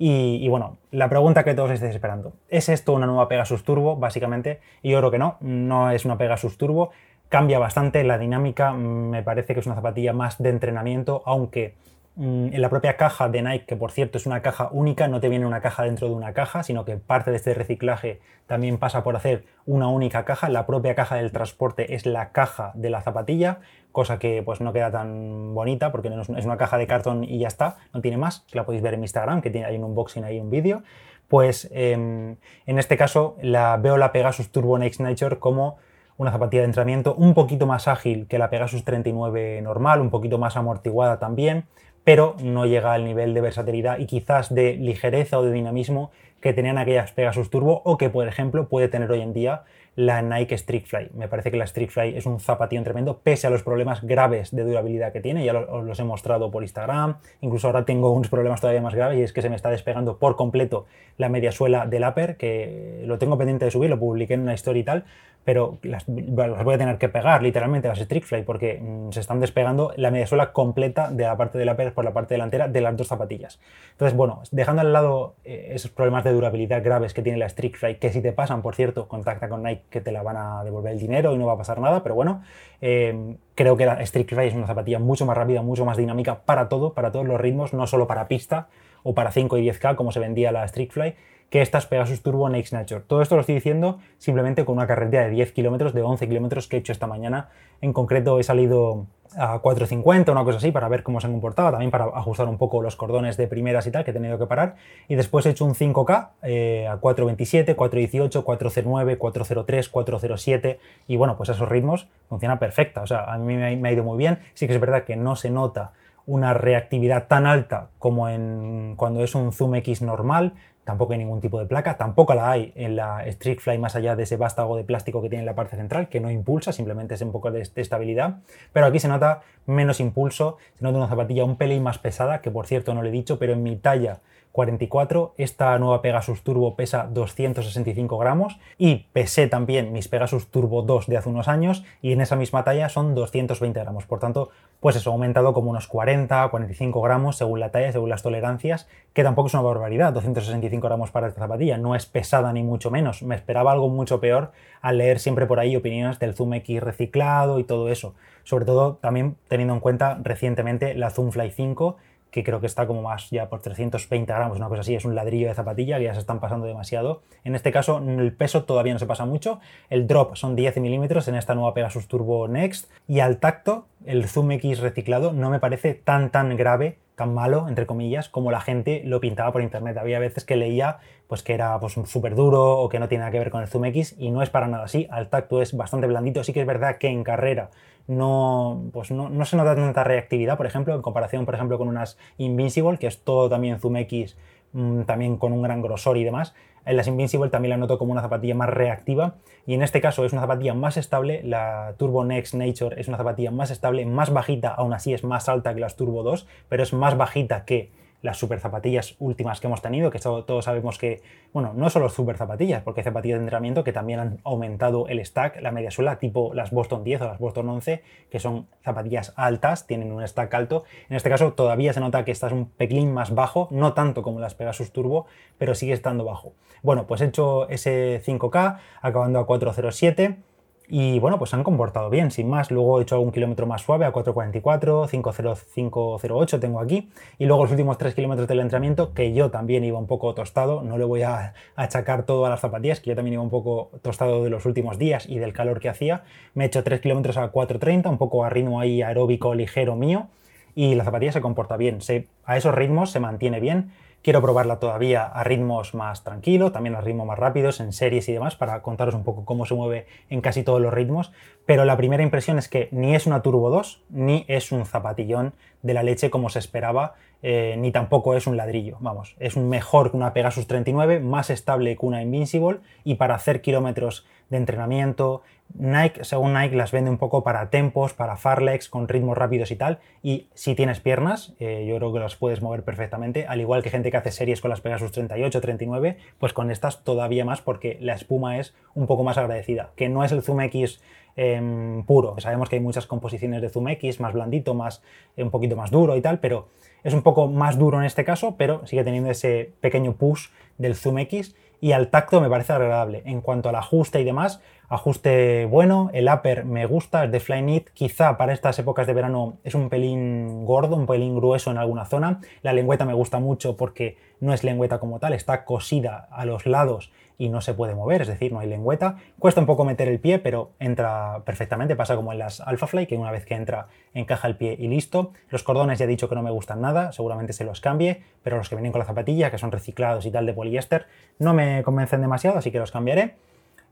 Y, 0.00 0.46
bueno, 0.46 0.78
la 0.92 1.08
pregunta 1.08 1.42
que 1.42 1.54
todos 1.54 1.72
estáis 1.72 1.92
esperando, 1.92 2.34
¿es 2.48 2.68
esto 2.68 2.92
una 2.92 3.06
nueva 3.06 3.26
Pegasus 3.26 3.64
Turbo? 3.64 3.96
Básicamente, 3.96 4.60
y 4.80 4.92
yo 4.92 4.98
creo 4.98 5.10
que 5.10 5.18
no, 5.18 5.38
no 5.40 5.90
es 5.90 6.04
una 6.04 6.16
Pegasus 6.16 6.56
Turbo, 6.56 6.90
cambia 7.28 7.58
bastante 7.58 8.04
la 8.04 8.16
dinámica, 8.16 8.72
me 8.72 9.24
parece 9.24 9.54
que 9.54 9.60
es 9.60 9.66
una 9.66 9.74
zapatilla 9.74 10.12
más 10.12 10.40
de 10.40 10.50
entrenamiento, 10.50 11.24
aunque 11.26 11.74
en 12.20 12.60
la 12.60 12.68
propia 12.68 12.96
caja 12.96 13.28
de 13.28 13.42
Nike, 13.42 13.64
que 13.64 13.76
por 13.76 13.92
cierto 13.92 14.18
es 14.18 14.26
una 14.26 14.42
caja 14.42 14.68
única, 14.72 15.06
no 15.06 15.20
te 15.20 15.28
viene 15.28 15.46
una 15.46 15.60
caja 15.60 15.84
dentro 15.84 16.08
de 16.08 16.14
una 16.14 16.32
caja, 16.32 16.64
sino 16.64 16.84
que 16.84 16.96
parte 16.96 17.30
de 17.30 17.36
este 17.36 17.54
reciclaje 17.54 18.20
también 18.46 18.78
pasa 18.78 19.04
por 19.04 19.14
hacer 19.14 19.44
una 19.66 19.88
única 19.88 20.24
caja. 20.24 20.48
La 20.48 20.66
propia 20.66 20.96
caja 20.96 21.16
del 21.16 21.30
transporte 21.30 21.94
es 21.94 22.06
la 22.06 22.32
caja 22.32 22.72
de 22.74 22.90
la 22.90 23.02
zapatilla, 23.02 23.60
cosa 23.92 24.18
que 24.18 24.42
pues 24.42 24.60
no 24.60 24.72
queda 24.72 24.90
tan 24.90 25.54
bonita 25.54 25.92
porque 25.92 26.08
es 26.08 26.44
una 26.44 26.56
caja 26.56 26.76
de 26.76 26.88
cartón 26.88 27.22
y 27.22 27.38
ya 27.38 27.48
está, 27.48 27.76
no 27.94 28.00
tiene 28.00 28.16
más, 28.16 28.44
la 28.52 28.66
podéis 28.66 28.82
ver 28.82 28.94
en 28.94 29.02
Instagram, 29.02 29.40
que 29.40 29.50
tiene 29.50 29.66
ahí 29.66 29.76
un 29.76 29.84
unboxing, 29.84 30.24
ahí 30.24 30.40
un 30.40 30.50
vídeo. 30.50 30.82
Pues 31.28 31.68
em, 31.72 32.36
en 32.66 32.78
este 32.78 32.96
caso 32.96 33.36
veo 33.42 33.96
la 33.96 34.12
Pegasus 34.12 34.50
Turbo 34.50 34.76
Next 34.78 35.00
Nature 35.00 35.38
como 35.38 35.76
una 36.16 36.32
zapatilla 36.32 36.62
de 36.62 36.66
entrenamiento 36.66 37.14
un 37.14 37.32
poquito 37.32 37.66
más 37.66 37.86
ágil 37.86 38.26
que 38.26 38.38
la 38.38 38.50
Pegasus 38.50 38.84
39 38.84 39.62
normal, 39.62 40.00
un 40.00 40.10
poquito 40.10 40.36
más 40.36 40.56
amortiguada 40.56 41.18
también, 41.18 41.66
pero 42.08 42.36
no 42.42 42.64
llega 42.64 42.94
al 42.94 43.04
nivel 43.04 43.34
de 43.34 43.42
versatilidad 43.42 43.98
y 43.98 44.06
quizás 44.06 44.54
de 44.54 44.76
ligereza 44.76 45.38
o 45.38 45.42
de 45.42 45.52
dinamismo 45.52 46.10
que 46.40 46.54
tenían 46.54 46.78
aquellas 46.78 47.12
Pegasus 47.12 47.50
Turbo 47.50 47.82
o 47.84 47.98
que, 47.98 48.08
por 48.08 48.26
ejemplo, 48.26 48.66
puede 48.70 48.88
tener 48.88 49.10
hoy 49.10 49.20
en 49.20 49.34
día 49.34 49.64
la 49.98 50.22
Nike 50.22 50.56
Streak 50.56 50.86
Fly. 50.86 51.10
Me 51.14 51.26
parece 51.26 51.50
que 51.50 51.56
la 51.56 51.66
Streak 51.66 51.90
Fly 51.90 52.16
es 52.16 52.24
un 52.24 52.38
zapatillo 52.38 52.84
tremendo, 52.84 53.18
pese 53.18 53.48
a 53.48 53.50
los 53.50 53.64
problemas 53.64 54.04
graves 54.04 54.54
de 54.54 54.62
durabilidad 54.62 55.12
que 55.12 55.20
tiene. 55.20 55.44
Ya 55.44 55.58
os 55.58 55.84
los 55.84 55.98
he 55.98 56.04
mostrado 56.04 56.52
por 56.52 56.62
Instagram. 56.62 57.16
Incluso 57.40 57.66
ahora 57.66 57.84
tengo 57.84 58.12
unos 58.12 58.28
problemas 58.28 58.60
todavía 58.60 58.80
más 58.80 58.94
graves 58.94 59.18
y 59.18 59.22
es 59.22 59.32
que 59.32 59.42
se 59.42 59.50
me 59.50 59.56
está 59.56 59.70
despegando 59.70 60.18
por 60.18 60.36
completo 60.36 60.86
la 61.16 61.28
media 61.28 61.50
suela 61.50 61.84
del 61.86 62.04
upper, 62.04 62.36
que 62.36 63.02
lo 63.06 63.18
tengo 63.18 63.36
pendiente 63.36 63.64
de 63.64 63.72
subir, 63.72 63.90
lo 63.90 63.98
publiqué 63.98 64.34
en 64.34 64.42
una 64.42 64.54
historia 64.54 64.80
y 64.80 64.84
tal, 64.84 65.04
pero 65.48 65.78
las, 65.82 66.04
voy 66.06 66.74
a 66.74 66.78
tener 66.78 66.98
que 66.98 67.08
pegar 67.08 67.42
literalmente 67.42 67.88
las 67.88 67.98
Streak 67.98 68.24
Fly 68.24 68.42
porque 68.42 68.80
mm, 68.80 69.12
se 69.12 69.20
están 69.20 69.40
despegando 69.40 69.92
la 69.96 70.10
media 70.10 70.26
suela 70.26 70.52
completa 70.52 71.10
de 71.10 71.24
la 71.24 71.36
parte 71.36 71.58
del 71.58 71.70
upper 71.70 71.92
por 71.92 72.04
la 72.04 72.12
parte 72.12 72.34
delantera 72.34 72.68
de 72.68 72.80
las 72.80 72.96
dos 72.96 73.08
zapatillas. 73.08 73.58
Entonces, 73.92 74.16
bueno, 74.16 74.42
dejando 74.52 74.82
al 74.82 74.92
lado 74.92 75.34
eh, 75.44 75.70
esos 75.72 75.90
problemas 75.90 76.22
de 76.22 76.32
durabilidad 76.32 76.84
graves 76.84 77.14
que 77.14 77.22
tiene 77.22 77.38
la 77.38 77.48
Streak 77.48 77.76
Fly, 77.76 77.94
que 77.96 78.12
si 78.12 78.20
te 78.20 78.32
pasan, 78.32 78.62
por 78.62 78.76
cierto, 78.76 79.08
contacta 79.08 79.48
con 79.48 79.62
Nike 79.62 79.87
que 79.90 80.00
te 80.00 80.12
la 80.12 80.22
van 80.22 80.36
a 80.36 80.64
devolver 80.64 80.92
el 80.92 80.98
dinero 80.98 81.34
y 81.34 81.38
no 81.38 81.46
va 81.46 81.54
a 81.54 81.58
pasar 81.58 81.80
nada, 81.80 82.02
pero 82.02 82.14
bueno, 82.14 82.42
eh, 82.80 83.36
creo 83.54 83.76
que 83.76 83.86
la 83.86 84.04
Streak 84.04 84.28
Fly 84.28 84.48
es 84.48 84.54
una 84.54 84.66
zapatilla 84.66 84.98
mucho 84.98 85.26
más 85.26 85.36
rápida, 85.36 85.62
mucho 85.62 85.84
más 85.84 85.96
dinámica 85.96 86.40
para 86.44 86.68
todo, 86.68 86.94
para 86.94 87.12
todos 87.12 87.26
los 87.26 87.40
ritmos, 87.40 87.72
no 87.72 87.86
solo 87.86 88.06
para 88.06 88.28
pista 88.28 88.68
o 89.02 89.14
para 89.14 89.30
5 89.30 89.58
y 89.58 89.68
10K 89.68 89.96
como 89.96 90.12
se 90.12 90.20
vendía 90.20 90.52
la 90.52 90.66
Streak 90.66 90.92
Fly, 90.92 91.14
que 91.50 91.62
estas 91.62 91.86
Pegasus 91.86 92.22
Turbo 92.22 92.48
Next 92.48 92.72
Nature. 92.72 93.02
Todo 93.06 93.22
esto 93.22 93.34
lo 93.34 93.40
estoy 93.40 93.54
diciendo 93.54 93.98
simplemente 94.18 94.64
con 94.64 94.76
una 94.76 94.86
carretera 94.86 95.24
de 95.24 95.30
10 95.30 95.52
kilómetros, 95.52 95.94
de 95.94 96.02
11 96.02 96.28
kilómetros 96.28 96.68
que 96.68 96.76
he 96.76 96.80
hecho 96.80 96.92
esta 96.92 97.06
mañana. 97.06 97.48
En 97.80 97.92
concreto 97.92 98.38
he 98.38 98.42
salido 98.42 99.06
a 99.36 99.60
4.50, 99.60 100.30
una 100.32 100.44
cosa 100.44 100.58
así, 100.58 100.72
para 100.72 100.88
ver 100.88 101.02
cómo 101.02 101.20
se 101.20 101.26
han 101.26 101.32
comportado, 101.32 101.70
también 101.70 101.90
para 101.90 102.04
ajustar 102.04 102.48
un 102.48 102.56
poco 102.56 102.82
los 102.82 102.96
cordones 102.96 103.36
de 103.36 103.46
primeras 103.46 103.86
y 103.86 103.90
tal, 103.90 104.04
que 104.04 104.10
he 104.10 104.14
tenido 104.14 104.38
que 104.38 104.46
parar. 104.46 104.76
Y 105.06 105.14
después 105.14 105.46
he 105.46 105.50
hecho 105.50 105.64
un 105.64 105.74
5K 105.74 106.10
a 106.10 107.00
4.27, 107.00 107.76
4.18, 107.76 108.44
4.09, 108.44 109.18
4.03, 109.18 109.90
4.07 109.90 110.78
y 111.06 111.16
bueno, 111.16 111.36
pues 111.36 111.50
esos 111.50 111.68
ritmos 111.68 112.08
funciona 112.28 112.58
perfecta. 112.58 113.02
O 113.02 113.06
sea, 113.06 113.24
a 113.24 113.38
mí 113.38 113.54
me 113.56 113.88
ha 113.88 113.92
ido 113.92 114.04
muy 114.04 114.18
bien. 114.18 114.38
Sí 114.54 114.66
que 114.66 114.74
es 114.74 114.80
verdad 114.80 115.04
que 115.04 115.16
no 115.16 115.36
se 115.36 115.50
nota 115.50 115.92
una 116.26 116.52
reactividad 116.52 117.26
tan 117.26 117.46
alta 117.46 117.88
como 117.98 118.28
en 118.28 118.94
cuando 118.96 119.24
es 119.24 119.34
un 119.34 119.52
Zoom 119.52 119.76
X 119.76 120.02
normal, 120.02 120.52
tampoco 120.88 121.12
hay 121.12 121.18
ningún 121.18 121.42
tipo 121.42 121.60
de 121.60 121.66
placa, 121.66 121.98
tampoco 121.98 122.32
la 122.32 122.50
hay 122.50 122.72
en 122.74 122.96
la 122.96 123.22
Streak 123.30 123.60
Fly 123.60 123.76
más 123.76 123.94
allá 123.94 124.16
de 124.16 124.22
ese 124.22 124.38
vástago 124.38 124.74
de 124.74 124.84
plástico 124.84 125.20
que 125.20 125.28
tiene 125.28 125.42
en 125.42 125.46
la 125.46 125.54
parte 125.54 125.76
central, 125.76 126.08
que 126.08 126.18
no 126.18 126.30
impulsa, 126.30 126.72
simplemente 126.72 127.12
es 127.12 127.20
un 127.20 127.30
poco 127.30 127.50
de, 127.50 127.60
estabilidad, 127.60 128.38
pero 128.72 128.86
aquí 128.86 128.98
se 128.98 129.06
nota 129.06 129.42
menos 129.66 130.00
impulso, 130.00 130.56
se 130.78 130.84
nota 130.84 130.96
una 130.96 131.06
zapatilla 131.06 131.44
un 131.44 131.56
pelín 131.56 131.82
más 131.82 131.98
pesada, 131.98 132.40
que 132.40 132.50
por 132.50 132.66
cierto 132.66 132.94
no 132.94 133.02
lo 133.02 133.08
he 133.08 133.10
dicho, 133.10 133.38
pero 133.38 133.52
en 133.52 133.62
mi 133.62 133.76
talla 133.76 134.20
44. 134.58 135.34
Esta 135.36 135.78
nueva 135.78 136.02
Pegasus 136.02 136.42
Turbo 136.42 136.74
pesa 136.74 137.08
265 137.08 138.18
gramos 138.18 138.58
y 138.76 139.06
pesé 139.12 139.46
también 139.46 139.92
mis 139.92 140.08
Pegasus 140.08 140.48
Turbo 140.48 140.82
2 140.82 141.06
de 141.06 141.16
hace 141.16 141.28
unos 141.28 141.46
años 141.46 141.84
y 142.02 142.10
en 142.10 142.20
esa 142.20 142.34
misma 142.34 142.64
talla 142.64 142.88
son 142.88 143.14
220 143.14 143.78
gramos. 143.78 144.06
Por 144.06 144.18
tanto, 144.18 144.50
pues 144.80 144.96
eso 144.96 145.10
ha 145.10 145.12
aumentado 145.12 145.54
como 145.54 145.70
unos 145.70 145.86
40, 145.86 146.48
45 146.48 147.00
gramos 147.00 147.36
según 147.36 147.60
la 147.60 147.70
talla, 147.70 147.92
según 147.92 148.10
las 148.10 148.24
tolerancias, 148.24 148.88
que 149.12 149.22
tampoco 149.22 149.46
es 149.46 149.54
una 149.54 149.62
barbaridad. 149.62 150.12
265 150.12 150.84
gramos 150.84 151.12
para 151.12 151.28
esta 151.28 151.40
zapatilla 151.40 151.78
no 151.78 151.94
es 151.94 152.06
pesada 152.06 152.52
ni 152.52 152.64
mucho 152.64 152.90
menos. 152.90 153.22
Me 153.22 153.36
esperaba 153.36 153.70
algo 153.70 153.88
mucho 153.88 154.18
peor 154.18 154.50
al 154.80 154.98
leer 154.98 155.20
siempre 155.20 155.46
por 155.46 155.60
ahí 155.60 155.76
opiniones 155.76 156.18
del 156.18 156.34
Zoom 156.34 156.54
X 156.54 156.82
reciclado 156.82 157.60
y 157.60 157.64
todo 157.64 157.90
eso. 157.90 158.16
Sobre 158.42 158.64
todo 158.64 158.94
también 158.94 159.36
teniendo 159.46 159.74
en 159.74 159.80
cuenta 159.80 160.18
recientemente 160.20 160.94
la 160.94 161.10
Zoom 161.10 161.30
Fly 161.30 161.52
5 161.52 161.96
que 162.30 162.44
creo 162.44 162.60
que 162.60 162.66
está 162.66 162.86
como 162.86 163.02
más 163.02 163.30
ya 163.30 163.48
por 163.48 163.60
320 163.60 164.32
gramos, 164.32 164.58
una 164.58 164.68
cosa 164.68 164.82
así, 164.82 164.94
es 164.94 165.04
un 165.04 165.14
ladrillo 165.14 165.48
de 165.48 165.54
zapatilla 165.54 165.98
que 165.98 166.04
ya 166.04 166.14
se 166.14 166.20
están 166.20 166.40
pasando 166.40 166.66
demasiado. 166.66 167.22
En 167.44 167.54
este 167.54 167.72
caso 167.72 167.98
el 167.98 168.32
peso 168.32 168.64
todavía 168.64 168.92
no 168.92 168.98
se 168.98 169.06
pasa 169.06 169.24
mucho, 169.24 169.60
el 169.90 170.06
drop 170.06 170.36
son 170.36 170.56
10 170.56 170.78
milímetros 170.78 171.28
en 171.28 171.34
esta 171.34 171.54
nueva 171.54 171.74
Pegasus 171.74 172.08
Turbo 172.08 172.48
Next 172.48 172.90
y 173.06 173.20
al 173.20 173.38
tacto 173.38 173.86
el 174.04 174.28
Zoom 174.28 174.52
X 174.52 174.80
reciclado 174.80 175.32
no 175.32 175.50
me 175.50 175.60
parece 175.60 175.94
tan 175.94 176.30
tan 176.30 176.56
grave 176.56 176.98
tan 177.18 177.34
malo, 177.34 177.66
entre 177.68 177.84
comillas, 177.84 178.28
como 178.28 178.50
la 178.50 178.60
gente 178.60 179.02
lo 179.04 179.20
pintaba 179.20 179.52
por 179.52 179.60
internet. 179.60 179.98
Había 179.98 180.20
veces 180.20 180.44
que 180.44 180.56
leía 180.56 180.98
pues, 181.26 181.42
que 181.42 181.52
era 181.52 181.78
pues, 181.80 181.94
súper 182.04 182.36
duro 182.36 182.78
o 182.78 182.88
que 182.88 183.00
no 183.00 183.08
tiene 183.08 183.22
nada 183.22 183.32
que 183.32 183.40
ver 183.40 183.50
con 183.50 183.60
el 183.60 183.68
Zoom 183.68 183.84
X 183.86 184.14
y 184.18 184.30
no 184.30 184.40
es 184.40 184.48
para 184.48 184.68
nada 184.68 184.84
así. 184.84 185.08
Al 185.10 185.28
tacto 185.28 185.60
es 185.60 185.76
bastante 185.76 186.06
blandito. 186.06 186.44
Sí 186.44 186.52
que 186.52 186.60
es 186.60 186.66
verdad 186.66 186.96
que 186.96 187.08
en 187.08 187.24
carrera 187.24 187.70
no, 188.06 188.84
pues 188.92 189.10
no, 189.10 189.28
no 189.28 189.44
se 189.44 189.56
nota 189.56 189.74
tanta 189.74 190.04
reactividad, 190.04 190.56
por 190.56 190.66
ejemplo, 190.66 190.94
en 190.94 191.02
comparación, 191.02 191.44
por 191.44 191.54
ejemplo, 191.54 191.76
con 191.76 191.88
unas 191.88 192.16
Invincible, 192.38 192.98
que 192.98 193.08
es 193.08 193.22
todo 193.22 193.48
también 193.48 193.80
Zoom 193.80 193.96
X, 193.96 194.36
mm, 194.72 195.02
también 195.02 195.36
con 195.36 195.52
un 195.52 195.62
gran 195.62 195.82
grosor 195.82 196.16
y 196.16 196.24
demás. 196.24 196.54
En 196.84 196.96
las 196.96 197.06
Invincible 197.06 197.50
también 197.50 197.70
la 197.70 197.76
noto 197.76 197.98
como 197.98 198.12
una 198.12 198.22
zapatilla 198.22 198.54
más 198.54 198.70
reactiva 198.70 199.34
y 199.66 199.74
en 199.74 199.82
este 199.82 200.00
caso 200.00 200.24
es 200.24 200.32
una 200.32 200.40
zapatilla 200.40 200.72
más 200.72 200.96
estable. 200.96 201.42
La 201.44 201.94
Turbo 201.98 202.24
Next 202.24 202.54
Nature 202.54 202.98
es 202.98 203.08
una 203.08 203.18
zapatilla 203.18 203.50
más 203.50 203.70
estable, 203.70 204.06
más 204.06 204.32
bajita, 204.32 204.70
aún 204.70 204.94
así 204.94 205.12
es 205.12 205.22
más 205.22 205.48
alta 205.50 205.74
que 205.74 205.80
las 205.80 205.96
Turbo 205.96 206.22
2, 206.22 206.46
pero 206.68 206.82
es 206.82 206.94
más 206.94 207.16
bajita 207.16 207.66
que 207.66 207.90
las 208.22 208.36
super 208.36 208.58
zapatillas 208.58 209.14
últimas 209.18 209.60
que 209.60 209.66
hemos 209.66 209.80
tenido, 209.80 210.10
que 210.10 210.18
todos 210.18 210.64
sabemos 210.64 210.98
que, 210.98 211.22
bueno, 211.52 211.72
no 211.74 211.88
solo 211.88 212.08
super 212.08 212.36
zapatillas, 212.36 212.82
porque 212.82 213.00
hay 213.00 213.04
zapatillas 213.04 213.38
de 213.38 213.44
entrenamiento 213.44 213.84
que 213.84 213.92
también 213.92 214.18
han 214.18 214.38
aumentado 214.44 215.06
el 215.08 215.24
stack, 215.24 215.60
la 215.60 215.70
media 215.70 215.90
suela, 215.90 216.18
tipo 216.18 216.52
las 216.54 216.70
Boston 216.70 217.04
10 217.04 217.20
o 217.22 217.24
las 217.26 217.38
Boston 217.38 217.68
11, 217.68 218.02
que 218.30 218.40
son 218.40 218.66
zapatillas 218.82 219.32
altas, 219.36 219.86
tienen 219.86 220.12
un 220.12 220.26
stack 220.26 220.52
alto. 220.54 220.84
En 221.08 221.16
este 221.16 221.30
caso 221.30 221.52
todavía 221.52 221.92
se 221.92 222.00
nota 222.00 222.24
que 222.24 222.32
esta 222.32 222.48
es 222.48 222.52
un 222.52 222.70
pelín 222.70 223.12
más 223.12 223.34
bajo, 223.34 223.68
no 223.70 223.94
tanto 223.94 224.22
como 224.22 224.40
las 224.40 224.54
Pegasus 224.54 224.92
Turbo, 224.92 225.26
pero 225.56 225.74
sigue 225.74 225.92
estando 225.92 226.24
bajo. 226.24 226.54
Bueno, 226.82 227.06
pues 227.06 227.20
he 227.20 227.26
hecho 227.26 227.68
ese 227.68 228.22
5K, 228.24 228.78
acabando 229.00 229.38
a 229.38 229.46
407 229.46 230.47
y 230.90 231.18
bueno, 231.18 231.38
pues 231.38 231.50
se 231.50 231.56
han 231.56 231.64
comportado 231.64 232.08
bien, 232.08 232.30
sin 232.30 232.48
más. 232.48 232.70
Luego 232.70 232.98
he 232.98 233.02
hecho 233.02 233.14
algún 233.14 233.30
kilómetro 233.30 233.66
más 233.66 233.82
suave 233.82 234.06
a 234.06 234.12
4.44, 234.12 235.06
5.0508 235.06 236.58
tengo 236.58 236.80
aquí. 236.80 237.10
Y 237.38 237.44
luego 237.44 237.64
los 237.64 237.70
últimos 237.72 237.98
3 237.98 238.14
kilómetros 238.14 238.48
del 238.48 238.60
entrenamiento, 238.60 239.12
que 239.12 239.34
yo 239.34 239.50
también 239.50 239.84
iba 239.84 239.98
un 239.98 240.06
poco 240.06 240.32
tostado. 240.32 240.82
No 240.82 240.96
le 240.96 241.04
voy 241.04 241.22
a 241.22 241.52
achacar 241.76 242.22
todo 242.24 242.46
a 242.46 242.48
las 242.48 242.60
zapatillas, 242.60 243.00
que 243.00 243.10
yo 243.10 243.16
también 243.16 243.34
iba 243.34 243.42
un 243.42 243.50
poco 243.50 243.90
tostado 244.00 244.42
de 244.44 244.48
los 244.48 244.64
últimos 244.64 244.98
días 244.98 245.28
y 245.28 245.38
del 245.38 245.52
calor 245.52 245.78
que 245.78 245.90
hacía. 245.90 246.24
Me 246.54 246.64
he 246.64 246.66
hecho 246.68 246.82
3 246.82 247.02
kilómetros 247.02 247.36
a 247.36 247.52
4.30, 247.52 248.08
un 248.08 248.16
poco 248.16 248.44
a 248.44 248.48
ritmo 248.48 248.80
ahí 248.80 249.02
aeróbico 249.02 249.54
ligero 249.54 249.94
mío. 249.94 250.28
Y 250.74 250.94
la 250.94 251.04
zapatilla 251.04 251.32
se 251.32 251.42
comporta 251.42 251.76
bien. 251.76 251.98
a 252.44 252.56
esos 252.56 252.74
ritmos 252.74 253.10
se 253.10 253.20
mantiene 253.20 253.60
bien 253.60 253.90
Quiero 254.22 254.42
probarla 254.42 254.80
todavía 254.80 255.24
a 255.24 255.44
ritmos 255.44 255.94
más 255.94 256.24
tranquilos, 256.24 256.72
también 256.72 256.96
a 256.96 257.00
ritmos 257.00 257.26
más 257.26 257.38
rápidos, 257.38 257.80
en 257.80 257.92
series 257.92 258.28
y 258.28 258.32
demás, 258.32 258.56
para 258.56 258.82
contaros 258.82 259.14
un 259.14 259.24
poco 259.24 259.44
cómo 259.44 259.64
se 259.64 259.74
mueve 259.74 260.06
en 260.28 260.40
casi 260.40 260.64
todos 260.64 260.80
los 260.80 260.92
ritmos. 260.92 261.32
Pero 261.66 261.84
la 261.84 261.96
primera 261.96 262.22
impresión 262.22 262.58
es 262.58 262.68
que 262.68 262.88
ni 262.90 263.14
es 263.14 263.26
una 263.26 263.42
Turbo 263.42 263.70
2, 263.70 264.02
ni 264.10 264.44
es 264.48 264.72
un 264.72 264.84
zapatillón 264.86 265.54
de 265.82 265.94
la 265.94 266.02
leche 266.02 266.30
como 266.30 266.48
se 266.48 266.58
esperaba, 266.58 267.14
eh, 267.42 267.76
ni 267.78 267.92
tampoco 267.92 268.34
es 268.34 268.46
un 268.48 268.56
ladrillo. 268.56 268.96
Vamos, 269.00 269.36
es 269.38 269.56
mejor 269.56 270.10
que 270.10 270.16
una 270.16 270.32
Pegasus 270.32 270.66
39, 270.66 271.20
más 271.20 271.50
estable 271.50 271.96
que 271.96 272.04
una 272.04 272.20
Invincible 272.20 272.80
y 273.04 273.14
para 273.14 273.36
hacer 273.36 273.60
kilómetros 273.60 274.26
de 274.50 274.56
entrenamiento. 274.56 275.42
Nike, 275.74 276.24
según 276.24 276.54
Nike, 276.54 276.74
las 276.74 276.92
vende 276.92 277.10
un 277.10 277.18
poco 277.18 277.44
para 277.44 277.68
tempos, 277.68 278.14
para 278.14 278.36
farlex, 278.36 278.88
con 278.88 279.06
ritmos 279.06 279.36
rápidos 279.36 279.70
y 279.70 279.76
tal. 279.76 279.98
Y 280.22 280.48
si 280.54 280.74
tienes 280.74 281.00
piernas, 281.00 281.54
eh, 281.60 281.86
yo 281.86 281.96
creo 281.96 282.12
que 282.12 282.20
las 282.20 282.36
puedes 282.36 282.62
mover 282.62 282.84
perfectamente, 282.84 283.46
al 283.46 283.60
igual 283.60 283.82
que 283.82 283.90
gente 283.90 284.10
que 284.10 284.16
hace 284.16 284.30
series 284.30 284.60
con 284.60 284.70
las 284.70 284.80
Pegasus 284.80 285.12
38, 285.12 285.60
39, 285.60 286.16
pues 286.38 286.52
con 286.52 286.70
estas 286.70 287.04
todavía 287.04 287.44
más 287.44 287.60
porque 287.60 287.98
la 288.00 288.14
espuma 288.14 288.58
es 288.58 288.74
un 288.94 289.06
poco 289.06 289.24
más 289.24 289.36
agradecida, 289.36 289.90
que 289.94 290.08
no 290.08 290.24
es 290.24 290.32
el 290.32 290.42
Zoom 290.42 290.62
X 290.62 291.02
em, 291.36 292.02
puro. 292.04 292.34
Sabemos 292.38 292.70
que 292.70 292.76
hay 292.76 292.82
muchas 292.82 293.06
composiciones 293.06 293.60
de 293.60 293.68
Zoom 293.68 293.88
X, 293.88 294.20
más 294.20 294.32
blandito, 294.32 294.72
más, 294.72 295.02
un 295.36 295.50
poquito 295.50 295.76
más 295.76 295.90
duro 295.90 296.16
y 296.16 296.22
tal, 296.22 296.40
pero 296.40 296.68
es 297.04 297.12
un 297.12 297.22
poco 297.22 297.46
más 297.46 297.78
duro 297.78 297.98
en 297.98 298.04
este 298.04 298.24
caso, 298.24 298.56
pero 298.56 298.86
sigue 298.86 299.04
teniendo 299.04 299.30
ese 299.30 299.72
pequeño 299.80 300.14
push 300.14 300.48
del 300.78 300.94
Zoom 300.94 301.18
X 301.18 301.54
y 301.80 301.92
al 301.92 302.08
tacto 302.08 302.40
me 302.40 302.48
parece 302.48 302.72
agradable. 302.72 303.22
En 303.24 303.40
cuanto 303.40 303.68
al 303.68 303.74
ajuste 303.74 304.20
y 304.20 304.24
demás, 304.24 304.60
ajuste 304.88 305.66
bueno, 305.66 306.10
el 306.12 306.28
upper 306.28 306.64
me 306.64 306.86
gusta, 306.86 307.24
es 307.24 307.32
de 307.32 307.40
Flyknit, 307.40 307.90
quizá 307.90 308.36
para 308.36 308.52
estas 308.52 308.78
épocas 308.78 309.06
de 309.06 309.14
verano 309.14 309.58
es 309.64 309.74
un 309.74 309.88
pelín 309.88 310.64
gordo, 310.64 310.96
un 310.96 311.06
pelín 311.06 311.36
grueso 311.36 311.70
en 311.70 311.78
alguna 311.78 312.04
zona. 312.04 312.40
La 312.62 312.72
lengüeta 312.72 313.04
me 313.04 313.14
gusta 313.14 313.38
mucho 313.38 313.76
porque 313.76 314.16
no 314.40 314.52
es 314.52 314.64
lengüeta 314.64 314.98
como 314.98 315.18
tal, 315.18 315.32
está 315.32 315.64
cosida 315.64 316.28
a 316.30 316.44
los 316.44 316.66
lados 316.66 317.12
y 317.38 317.48
no 317.48 317.60
se 317.60 317.72
puede 317.72 317.94
mover, 317.94 318.22
es 318.22 318.28
decir, 318.28 318.52
no 318.52 318.58
hay 318.58 318.68
lengüeta. 318.68 319.16
Cuesta 319.38 319.60
un 319.60 319.66
poco 319.66 319.84
meter 319.84 320.08
el 320.08 320.18
pie, 320.18 320.40
pero 320.40 320.72
entra 320.80 321.42
perfectamente, 321.46 321.94
pasa 321.94 322.16
como 322.16 322.32
en 322.32 322.40
las 322.40 322.60
Alphafly, 322.60 323.06
que 323.06 323.16
una 323.16 323.30
vez 323.30 323.46
que 323.46 323.54
entra 323.54 323.86
encaja 324.12 324.48
el 324.48 324.56
pie 324.56 324.76
y 324.78 324.88
listo. 324.88 325.32
Los 325.48 325.62
cordones 325.62 326.00
ya 326.00 326.04
he 326.04 326.08
dicho 326.08 326.28
que 326.28 326.34
no 326.34 326.42
me 326.42 326.50
gustan 326.50 326.80
nada, 326.80 327.12
seguramente 327.12 327.52
se 327.52 327.64
los 327.64 327.80
cambie, 327.80 328.24
pero 328.42 328.56
los 328.56 328.68
que 328.68 328.74
vienen 328.74 328.90
con 328.90 328.98
la 328.98 329.04
zapatilla, 329.04 329.52
que 329.52 329.58
son 329.58 329.70
reciclados 329.70 330.26
y 330.26 330.32
tal 330.32 330.46
de 330.46 330.52
poliéster, 330.52 331.06
no 331.38 331.54
me 331.54 331.82
convencen 331.84 332.20
demasiado, 332.20 332.58
así 332.58 332.72
que 332.72 332.80
los 332.80 332.90
cambiaré. 332.90 333.36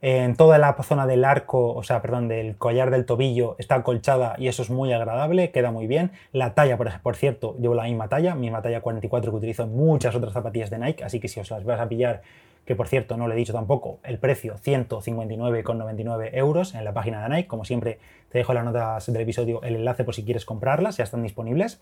En 0.02 0.36
toda 0.36 0.58
la 0.58 0.74
zona 0.82 1.06
del 1.06 1.24
arco, 1.24 1.72
o 1.72 1.82
sea, 1.82 2.02
perdón, 2.02 2.28
del 2.28 2.56
collar 2.58 2.90
del 2.90 3.06
tobillo 3.06 3.56
está 3.58 3.76
acolchada 3.76 4.34
y 4.38 4.48
eso 4.48 4.62
es 4.62 4.68
muy 4.68 4.92
agradable, 4.92 5.52
queda 5.52 5.70
muy 5.70 5.86
bien. 5.86 6.10
La 6.32 6.54
talla, 6.54 6.76
por, 6.76 7.00
por 7.00 7.16
cierto, 7.16 7.56
llevo 7.58 7.74
la 7.74 7.84
misma 7.84 8.08
talla, 8.08 8.34
misma 8.34 8.60
talla 8.60 8.82
44 8.82 9.30
que 9.30 9.36
utilizo 9.36 9.62
en 9.62 9.74
muchas 9.74 10.14
otras 10.14 10.34
zapatillas 10.34 10.68
de 10.68 10.78
Nike, 10.78 11.04
así 11.04 11.18
que 11.18 11.28
si 11.28 11.40
os 11.40 11.50
las 11.50 11.64
vas 11.64 11.80
a 11.80 11.88
pillar 11.88 12.22
que 12.66 12.74
por 12.74 12.88
cierto 12.88 13.16
no 13.16 13.28
le 13.28 13.34
he 13.34 13.38
dicho 13.38 13.52
tampoco, 13.52 14.00
el 14.02 14.18
precio 14.18 14.56
159,99 14.56 16.30
euros 16.32 16.74
en 16.74 16.84
la 16.84 16.92
página 16.92 17.22
de 17.22 17.34
Nike. 17.34 17.48
Como 17.48 17.64
siempre, 17.64 17.98
te 18.28 18.38
dejo 18.38 18.52
en 18.52 18.56
las 18.56 18.64
notas 18.64 19.06
del 19.06 19.22
episodio 19.22 19.62
el 19.62 19.76
enlace 19.76 20.04
por 20.04 20.14
si 20.14 20.24
quieres 20.24 20.44
comprarlas, 20.44 20.96
ya 20.96 21.04
están 21.04 21.22
disponibles. 21.22 21.80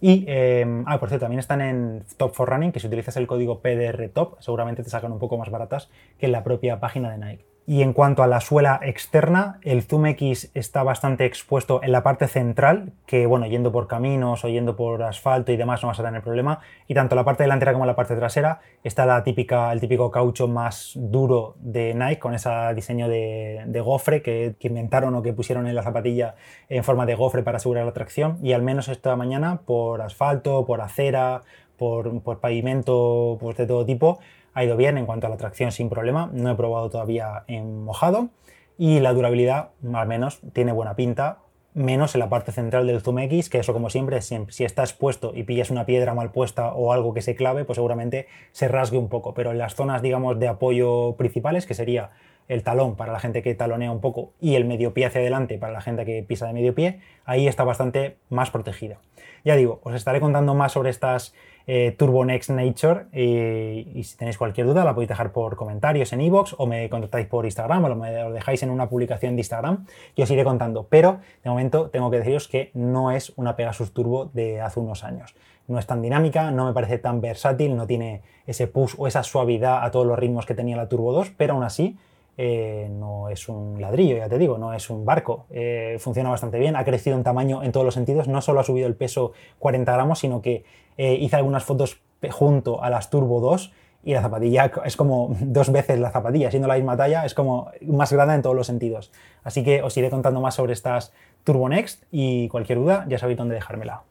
Y, 0.00 0.24
eh, 0.26 0.82
ah, 0.86 0.98
por 0.98 1.08
cierto, 1.08 1.24
también 1.24 1.38
están 1.38 1.60
en 1.60 2.02
Top 2.16 2.34
for 2.34 2.50
Running, 2.50 2.72
que 2.72 2.80
si 2.80 2.88
utilizas 2.88 3.16
el 3.16 3.28
código 3.28 3.60
PDR 3.60 4.08
Top, 4.08 4.36
seguramente 4.40 4.82
te 4.82 4.90
sacan 4.90 5.12
un 5.12 5.20
poco 5.20 5.38
más 5.38 5.50
baratas 5.50 5.88
que 6.18 6.26
en 6.26 6.32
la 6.32 6.42
propia 6.42 6.80
página 6.80 7.10
de 7.10 7.18
Nike. 7.18 7.53
Y 7.66 7.80
en 7.80 7.94
cuanto 7.94 8.22
a 8.22 8.26
la 8.26 8.42
suela 8.42 8.78
externa, 8.82 9.58
el 9.62 9.82
Zoom 9.82 10.04
X 10.06 10.50
está 10.52 10.82
bastante 10.82 11.24
expuesto 11.24 11.82
en 11.82 11.92
la 11.92 12.02
parte 12.02 12.28
central, 12.28 12.92
que 13.06 13.24
bueno, 13.24 13.46
yendo 13.46 13.72
por 13.72 13.88
caminos 13.88 14.44
o 14.44 14.48
yendo 14.48 14.76
por 14.76 15.02
asfalto 15.02 15.50
y 15.50 15.56
demás 15.56 15.82
no 15.82 15.88
vas 15.88 15.98
a 15.98 16.04
tener 16.04 16.20
problema. 16.20 16.60
Y 16.88 16.92
tanto 16.92 17.16
la 17.16 17.24
parte 17.24 17.44
delantera 17.44 17.72
como 17.72 17.86
la 17.86 17.96
parte 17.96 18.16
trasera 18.16 18.60
está 18.82 19.06
la 19.06 19.24
típica, 19.24 19.72
el 19.72 19.80
típico 19.80 20.10
caucho 20.10 20.46
más 20.46 20.92
duro 20.94 21.54
de 21.58 21.94
Nike, 21.94 22.18
con 22.18 22.34
ese 22.34 22.50
diseño 22.74 23.08
de, 23.08 23.80
gofre 23.82 24.20
que, 24.20 24.56
inventaron 24.60 25.14
o 25.14 25.22
que 25.22 25.32
pusieron 25.32 25.66
en 25.66 25.74
la 25.74 25.82
zapatilla 25.82 26.34
en 26.68 26.84
forma 26.84 27.06
de 27.06 27.14
gofre 27.14 27.42
para 27.42 27.56
asegurar 27.56 27.86
la 27.86 27.92
tracción. 27.92 28.38
Y 28.42 28.52
al 28.52 28.60
menos 28.60 28.88
esta 28.88 29.16
mañana 29.16 29.60
por 29.64 30.02
asfalto, 30.02 30.66
por 30.66 30.82
acera, 30.82 31.40
por, 31.78 32.22
por 32.22 32.40
pavimento 32.40 33.38
pues 33.40 33.56
de 33.56 33.66
todo 33.66 33.86
tipo, 33.86 34.18
ha 34.54 34.64
ido 34.64 34.76
bien 34.76 34.96
en 34.96 35.06
cuanto 35.06 35.26
a 35.26 35.30
la 35.30 35.36
tracción 35.36 35.72
sin 35.72 35.90
problema, 35.90 36.30
no 36.32 36.50
he 36.50 36.54
probado 36.54 36.88
todavía 36.88 37.44
en 37.48 37.84
mojado 37.84 38.30
y 38.78 39.00
la 39.00 39.12
durabilidad 39.12 39.70
al 39.92 40.08
menos 40.08 40.40
tiene 40.52 40.72
buena 40.72 40.96
pinta, 40.96 41.38
menos 41.74 42.14
en 42.14 42.20
la 42.20 42.28
parte 42.28 42.52
central 42.52 42.86
del 42.86 43.00
Zoom 43.00 43.18
X, 43.18 43.50
que 43.50 43.58
eso 43.58 43.72
como 43.72 43.90
siempre, 43.90 44.20
si 44.22 44.64
está 44.64 44.82
expuesto 44.82 45.32
y 45.34 45.42
pillas 45.42 45.70
una 45.70 45.86
piedra 45.86 46.14
mal 46.14 46.30
puesta 46.30 46.72
o 46.72 46.92
algo 46.92 47.14
que 47.14 47.20
se 47.20 47.34
clave, 47.34 47.64
pues 47.64 47.76
seguramente 47.76 48.28
se 48.52 48.68
rasgue 48.68 48.96
un 48.96 49.08
poco, 49.08 49.34
pero 49.34 49.50
en 49.50 49.58
las 49.58 49.74
zonas 49.74 50.00
digamos 50.00 50.38
de 50.38 50.48
apoyo 50.48 51.16
principales, 51.16 51.66
que 51.66 51.74
sería 51.74 52.10
el 52.46 52.62
talón 52.62 52.94
para 52.94 53.12
la 53.12 53.18
gente 53.18 53.42
que 53.42 53.54
talonea 53.54 53.90
un 53.90 54.00
poco 54.00 54.32
y 54.40 54.54
el 54.54 54.64
medio 54.64 54.94
pie 54.94 55.06
hacia 55.06 55.20
adelante 55.20 55.58
para 55.58 55.72
la 55.72 55.80
gente 55.80 56.04
que 56.04 56.22
pisa 56.22 56.46
de 56.46 56.52
medio 56.52 56.74
pie, 56.74 57.00
ahí 57.24 57.48
está 57.48 57.64
bastante 57.64 58.16
más 58.28 58.50
protegida. 58.50 58.98
Ya 59.44 59.56
digo, 59.56 59.80
os 59.82 59.94
estaré 59.94 60.20
contando 60.20 60.54
más 60.54 60.72
sobre 60.72 60.90
estas 60.90 61.34
eh, 61.66 61.94
Turbo 61.98 62.24
Next 62.24 62.50
Nature 62.50 63.06
y, 63.12 64.02
si 64.04 64.16
tenéis 64.16 64.36
cualquier 64.36 64.66
duda 64.66 64.84
la 64.84 64.94
podéis 64.94 65.08
dejar 65.08 65.32
por 65.32 65.56
comentarios 65.56 66.12
en 66.12 66.20
iVoox 66.20 66.54
o 66.58 66.66
me 66.66 66.88
contactáis 66.90 67.26
por 67.26 67.44
Instagram 67.44 67.84
o 67.84 67.94
me 67.94 68.12
lo 68.22 68.32
dejáis 68.32 68.62
en 68.62 68.70
una 68.70 68.88
publicación 68.88 69.36
de 69.36 69.40
Instagram 69.40 69.86
y 70.14 70.22
os 70.22 70.30
iré 70.30 70.44
contando. 70.44 70.86
Pero 70.88 71.20
de 71.42 71.50
momento 71.50 71.90
tengo 71.90 72.10
que 72.10 72.18
deciros 72.18 72.48
que 72.48 72.70
no 72.74 73.10
es 73.10 73.32
una 73.36 73.56
Pegasus 73.56 73.92
Turbo 73.92 74.26
de 74.32 74.60
hace 74.60 74.80
unos 74.80 75.04
años. 75.04 75.34
No 75.66 75.78
es 75.78 75.86
tan 75.86 76.02
dinámica, 76.02 76.50
no 76.50 76.66
me 76.66 76.74
parece 76.74 76.98
tan 76.98 77.20
versátil, 77.22 77.76
no 77.76 77.86
tiene 77.86 78.20
ese 78.46 78.66
push 78.66 78.94
o 78.98 79.06
esa 79.06 79.22
suavidad 79.22 79.82
a 79.84 79.90
todos 79.90 80.06
los 80.06 80.18
ritmos 80.18 80.44
que 80.44 80.54
tenía 80.54 80.76
la 80.76 80.88
Turbo 80.88 81.12
2, 81.12 81.32
pero 81.36 81.54
aún 81.54 81.62
así 81.62 81.96
eh, 82.36 82.88
no 82.90 83.28
es 83.28 83.48
un 83.48 83.80
ladrillo, 83.80 84.16
ya 84.16 84.28
te 84.28 84.38
digo, 84.38 84.58
no 84.58 84.74
es 84.74 84.90
un 84.90 85.04
barco. 85.04 85.46
Eh, 85.50 85.96
funciona 86.00 86.30
bastante 86.30 86.58
bien, 86.58 86.76
ha 86.76 86.84
crecido 86.84 87.16
en 87.16 87.22
tamaño 87.22 87.62
en 87.62 87.72
todos 87.72 87.84
los 87.84 87.94
sentidos, 87.94 88.28
no 88.28 88.40
solo 88.40 88.60
ha 88.60 88.64
subido 88.64 88.86
el 88.86 88.94
peso 88.94 89.32
40 89.58 89.92
gramos, 89.92 90.18
sino 90.18 90.42
que 90.42 90.64
eh, 90.96 91.14
hice 91.14 91.36
algunas 91.36 91.64
fotos 91.64 92.00
junto 92.30 92.82
a 92.82 92.90
las 92.90 93.10
Turbo 93.10 93.40
2 93.40 93.72
y 94.02 94.12
la 94.14 94.22
zapatilla 94.22 94.70
es 94.84 94.96
como 94.96 95.36
dos 95.40 95.70
veces 95.70 95.98
la 95.98 96.10
zapatilla, 96.10 96.50
siendo 96.50 96.68
la 96.68 96.74
misma 96.74 96.96
talla, 96.96 97.24
es 97.24 97.34
como 97.34 97.70
más 97.82 98.12
grande 98.12 98.34
en 98.34 98.42
todos 98.42 98.56
los 98.56 98.66
sentidos. 98.66 99.12
Así 99.42 99.62
que 99.62 99.82
os 99.82 99.96
iré 99.96 100.10
contando 100.10 100.40
más 100.40 100.54
sobre 100.54 100.72
estas 100.72 101.12
Turbo 101.44 101.68
Next 101.68 102.04
y 102.10 102.48
cualquier 102.48 102.78
duda 102.78 103.04
ya 103.08 103.18
sabéis 103.18 103.38
dónde 103.38 103.54
dejármela. 103.54 104.02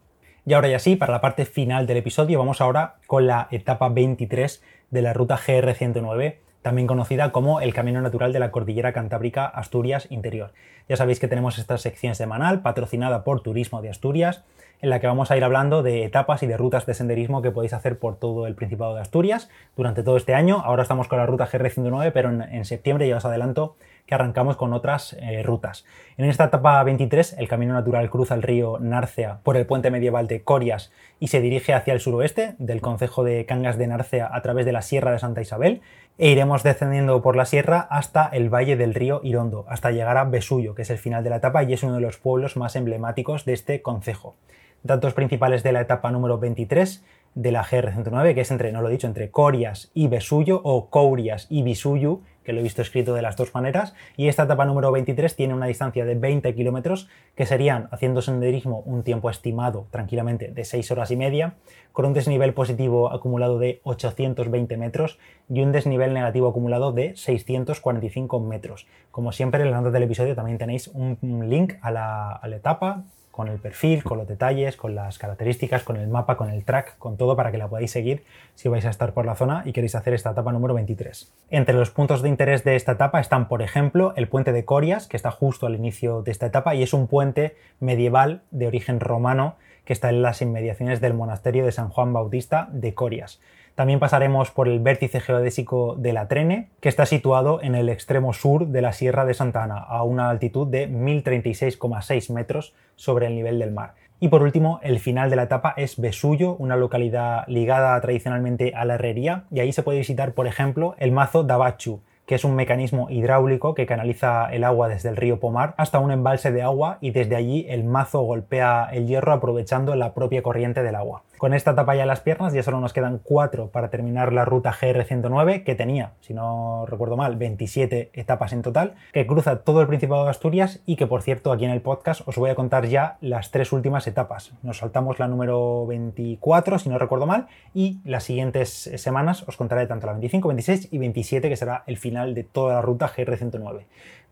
Y 0.45 0.53
ahora 0.53 0.67
ya 0.67 0.79
sí, 0.79 0.97
para 0.97 1.13
la 1.13 1.21
parte 1.21 1.45
final 1.45 1.87
del 1.87 1.97
episodio, 1.97 2.37
vamos 2.37 2.59
ahora 2.59 2.95
con 3.07 3.27
la 3.27 3.47
etapa 3.51 3.87
23 3.87 4.61
de 4.91 5.01
la 5.01 5.13
ruta 5.13 5.37
GR109 5.37 6.35
también 6.63 6.87
conocida 6.87 7.31
como 7.31 7.61
el 7.61 7.73
Camino 7.73 8.01
Natural 8.01 8.33
de 8.33 8.39
la 8.39 8.49
Cordillera 8.49 8.93
Cantábrica 8.93 9.45
Asturias 9.45 10.07
Interior. 10.09 10.53
Ya 10.89 10.97
sabéis 10.97 11.19
que 11.19 11.27
tenemos 11.27 11.59
esta 11.59 11.77
sección 11.77 12.15
semanal 12.15 12.61
patrocinada 12.61 13.23
por 13.23 13.41
Turismo 13.41 13.81
de 13.81 13.89
Asturias, 13.89 14.43
en 14.81 14.89
la 14.89 14.99
que 14.99 15.07
vamos 15.07 15.31
a 15.31 15.37
ir 15.37 15.43
hablando 15.45 15.81
de 15.81 16.03
etapas 16.03 16.43
y 16.43 16.47
de 16.47 16.57
rutas 16.57 16.85
de 16.85 16.93
senderismo 16.93 17.41
que 17.41 17.51
podéis 17.51 17.71
hacer 17.71 17.99
por 17.99 18.17
todo 18.17 18.47
el 18.47 18.55
Principado 18.55 18.95
de 18.95 19.01
Asturias 19.01 19.49
durante 19.77 20.03
todo 20.03 20.17
este 20.17 20.33
año. 20.33 20.61
Ahora 20.63 20.83
estamos 20.83 21.07
con 21.07 21.19
la 21.19 21.25
ruta 21.25 21.47
GR109, 21.47 22.11
pero 22.11 22.29
en, 22.29 22.65
septiembre 22.65 23.07
ya 23.07 23.15
os 23.15 23.23
adelanto 23.23 23.77
que 24.05 24.15
arrancamos 24.15 24.57
con 24.57 24.73
otras 24.73 25.15
eh, 25.21 25.41
rutas. 25.41 25.85
En 26.17 26.25
esta 26.25 26.45
etapa 26.45 26.83
23, 26.83 27.37
el 27.39 27.47
camino 27.47 27.73
natural 27.73 28.09
cruza 28.09 28.35
el 28.35 28.41
río 28.41 28.77
Narcea 28.79 29.39
por 29.43 29.55
el 29.55 29.65
puente 29.65 29.89
medieval 29.89 30.27
de 30.27 30.43
Corias 30.43 30.91
y 31.17 31.27
se 31.27 31.39
dirige 31.39 31.73
hacia 31.73 31.93
el 31.93 32.01
suroeste 32.01 32.55
del 32.57 32.81
concejo 32.81 33.23
de 33.23 33.45
Cangas 33.45 33.77
de 33.77 33.87
Narcea 33.87 34.29
a 34.33 34.41
través 34.41 34.65
de 34.65 34.73
la 34.73 34.81
Sierra 34.81 35.13
de 35.13 35.19
Santa 35.19 35.41
Isabel 35.41 35.81
e 36.17 36.29
iremos 36.29 36.63
descendiendo 36.63 37.21
por 37.21 37.35
la 37.35 37.45
sierra 37.45 37.79
hasta 37.89 38.27
el 38.27 38.53
valle 38.53 38.77
del 38.77 38.93
río 38.93 39.21
Irondo, 39.23 39.65
hasta 39.67 39.91
llegar 39.91 40.17
a 40.17 40.25
Besullo, 40.25 40.75
que 40.75 40.83
es 40.83 40.89
el 40.89 40.97
final 40.97 41.23
de 41.23 41.31
la 41.31 41.37
etapa 41.37 41.63
y 41.63 41.73
es 41.73 41.83
uno 41.83 41.95
de 41.95 42.01
los 42.01 42.17
pueblos 42.17 42.55
más 42.55 42.75
emblemáticos 42.75 43.45
de 43.45 43.53
este 43.53 43.81
concejo. 43.81 44.35
Datos 44.83 45.13
principales 45.13 45.63
de 45.63 45.71
la 45.71 45.81
etapa 45.81 46.11
número 46.11 46.37
23 46.37 47.03
de 47.35 47.51
la 47.51 47.63
GR109, 47.63 48.35
que 48.35 48.41
es 48.41 48.51
entre, 48.51 48.71
no 48.71 48.81
lo 48.81 48.89
he 48.89 48.91
dicho, 48.91 49.07
entre 49.07 49.31
Corias 49.31 49.89
y 49.93 50.07
Besullo 50.07 50.61
o 50.63 50.89
Courias 50.89 51.47
y 51.49 51.63
Bisuyu, 51.63 52.21
que 52.43 52.53
lo 52.53 52.59
he 52.59 52.63
visto 52.63 52.81
escrito 52.81 53.13
de 53.13 53.21
las 53.21 53.35
dos 53.35 53.53
maneras, 53.53 53.93
y 54.17 54.27
esta 54.27 54.43
etapa 54.43 54.65
número 54.65 54.91
23 54.91 55.35
tiene 55.35 55.53
una 55.53 55.65
distancia 55.65 56.05
de 56.05 56.15
20 56.15 56.53
kilómetros, 56.55 57.07
que 57.35 57.45
serían, 57.45 57.87
haciendo 57.91 58.21
senderismo, 58.21 58.81
un 58.85 59.03
tiempo 59.03 59.29
estimado 59.29 59.87
tranquilamente 59.91 60.49
de 60.49 60.65
6 60.65 60.91
horas 60.91 61.11
y 61.11 61.15
media, 61.15 61.55
con 61.91 62.05
un 62.05 62.13
desnivel 62.13 62.53
positivo 62.53 63.11
acumulado 63.11 63.59
de 63.59 63.79
820 63.83 64.77
metros 64.77 65.19
y 65.49 65.61
un 65.61 65.71
desnivel 65.71 66.13
negativo 66.13 66.47
acumulado 66.47 66.91
de 66.91 67.15
645 67.15 68.39
metros. 68.39 68.87
Como 69.11 69.31
siempre, 69.31 69.63
en 69.63 69.71
la 69.71 69.77
nota 69.77 69.91
del 69.91 70.03
episodio 70.03 70.35
también 70.35 70.57
tenéis 70.57 70.87
un 70.87 71.49
link 71.49 71.73
a 71.81 71.91
la 71.91 72.39
etapa, 72.51 73.03
con 73.33 73.47
el 73.47 73.57
perfil, 73.57 74.03
con 74.03 74.19
los 74.19 74.27
detalles, 74.27 74.77
con 74.77 74.93
las 74.93 75.17
características, 75.17 75.81
con 75.81 75.97
el 75.97 76.07
mapa, 76.07 76.37
con 76.37 76.51
el 76.51 76.63
track, 76.63 76.99
con 76.99 77.17
todo 77.17 77.35
para 77.35 77.51
que 77.51 77.57
la 77.57 77.67
podáis 77.67 77.89
seguir 77.89 78.23
si 78.53 78.69
vais 78.69 78.85
a 78.85 78.91
estar 78.91 79.15
por 79.15 79.25
la 79.25 79.33
zona 79.33 79.63
y 79.65 79.73
queréis 79.73 79.95
hacer 79.95 80.13
esta 80.13 80.29
etapa 80.29 80.51
número 80.51 80.75
23. 80.75 81.33
Entre 81.49 81.73
los 81.73 81.89
puntos 81.89 82.21
de 82.21 82.29
interés 82.29 82.63
de 82.63 82.75
esta 82.75 82.91
etapa 82.91 83.19
están, 83.19 83.47
por 83.47 83.63
ejemplo, 83.63 84.13
el 84.17 84.27
puente 84.27 84.51
de 84.51 84.65
Corias, 84.65 85.07
que 85.07 85.17
está 85.17 85.31
justo 85.31 85.65
al 85.65 85.73
inicio 85.73 86.21
de 86.21 86.29
esta 86.29 86.45
etapa 86.45 86.75
y 86.75 86.83
es 86.83 86.93
un 86.93 87.07
puente 87.07 87.55
medieval 87.79 88.43
de 88.51 88.67
origen 88.67 88.99
romano 88.99 89.55
que 89.83 89.93
está 89.93 90.09
en 90.09 90.21
las 90.21 90.43
inmediaciones 90.43 91.01
del 91.01 91.15
monasterio 91.15 91.65
de 91.65 91.71
San 91.71 91.89
Juan 91.89 92.13
Bautista 92.13 92.69
de 92.71 92.93
Corias. 92.93 93.41
También 93.75 93.99
pasaremos 93.99 94.51
por 94.51 94.67
el 94.67 94.79
vértice 94.79 95.19
geodésico 95.19 95.95
de 95.97 96.13
la 96.13 96.27
Trene, 96.27 96.69
que 96.79 96.89
está 96.89 97.07
situado 97.07 97.59
en 97.63 97.73
el 97.73 97.89
extremo 97.89 98.31
sur 98.31 98.67
de 98.67 98.81
la 98.83 98.93
Sierra 98.93 99.25
de 99.25 99.33
Santa 99.33 99.63
Ana, 99.63 99.79
a 99.79 100.03
una 100.03 100.29
altitud 100.29 100.67
de 100.67 100.87
1036,6 100.87 102.31
metros 102.31 102.75
sobre 102.95 103.25
el 103.25 103.35
nivel 103.35 103.57
del 103.57 103.71
mar. 103.71 103.95
Y 104.19 104.27
por 104.27 104.43
último, 104.43 104.79
el 104.83 104.99
final 104.99 105.31
de 105.31 105.37
la 105.37 105.43
etapa 105.43 105.73
es 105.75 105.99
Besullo, 105.99 106.55
una 106.55 106.75
localidad 106.75 107.45
ligada 107.47 107.99
tradicionalmente 107.99 108.73
a 108.75 108.85
la 108.85 108.93
herrería, 108.93 109.45
y 109.49 109.59
ahí 109.59 109.73
se 109.73 109.81
puede 109.81 109.97
visitar, 109.97 110.33
por 110.33 110.45
ejemplo, 110.45 110.93
el 110.99 111.11
mazo 111.11 111.43
Dabachu, 111.43 112.01
que 112.25 112.35
es 112.35 112.45
un 112.45 112.55
mecanismo 112.55 113.09
hidráulico 113.09 113.73
que 113.73 113.85
canaliza 113.85 114.47
el 114.53 114.63
agua 114.63 114.87
desde 114.87 115.09
el 115.09 115.17
río 115.17 115.39
Pomar 115.39 115.73
hasta 115.77 115.99
un 115.99 116.11
embalse 116.11 116.51
de 116.51 116.61
agua 116.61 116.97
y 117.01 117.11
desde 117.11 117.35
allí 117.35 117.65
el 117.67 117.83
mazo 117.83 118.21
golpea 118.21 118.87
el 118.93 119.07
hierro 119.07 119.33
aprovechando 119.33 119.93
la 119.95 120.13
propia 120.13 120.41
corriente 120.41 120.83
del 120.83 120.95
agua. 120.95 121.23
Con 121.43 121.53
esta 121.53 121.71
etapa 121.71 121.93
ya 121.93 122.05
las 122.05 122.21
piernas, 122.21 122.53
ya 122.53 122.63
solo 122.63 122.79
nos 122.79 122.93
quedan 122.93 123.19
cuatro 123.21 123.67
para 123.67 123.89
terminar 123.89 124.31
la 124.31 124.45
ruta 124.45 124.71
GR109, 124.71 125.65
que 125.65 125.75
tenía, 125.75 126.13
si 126.21 126.33
no 126.33 126.85
recuerdo 126.85 127.17
mal, 127.17 127.35
27 127.35 128.11
etapas 128.13 128.53
en 128.53 128.61
total, 128.61 128.93
que 129.11 129.27
cruza 129.27 129.57
todo 129.57 129.81
el 129.81 129.87
Principado 129.87 130.23
de 130.23 130.29
Asturias 130.29 130.79
y 130.85 130.95
que, 130.95 131.05
por 131.05 131.21
cierto, 131.21 131.51
aquí 131.51 131.65
en 131.65 131.71
el 131.71 131.81
podcast 131.81 132.25
os 132.29 132.37
voy 132.37 132.49
a 132.49 132.55
contar 132.55 132.85
ya 132.85 133.17
las 133.19 133.51
tres 133.51 133.73
últimas 133.73 134.07
etapas. 134.07 134.53
Nos 134.63 134.77
saltamos 134.77 135.19
la 135.19 135.27
número 135.27 135.85
24, 135.85 136.79
si 136.79 136.87
no 136.87 136.97
recuerdo 136.97 137.25
mal, 137.25 137.47
y 137.73 137.99
las 138.05 138.23
siguientes 138.23 138.89
semanas 138.95 139.43
os 139.45 139.57
contaré 139.57 139.85
tanto 139.85 140.07
la 140.07 140.13
25, 140.13 140.47
26 140.47 140.93
y 140.93 140.97
27, 140.97 141.49
que 141.49 141.57
será 141.57 141.83
el 141.87 141.97
final 141.97 142.35
de 142.35 142.45
toda 142.45 142.75
la 142.75 142.81
ruta 142.81 143.09
GR109. 143.09 143.83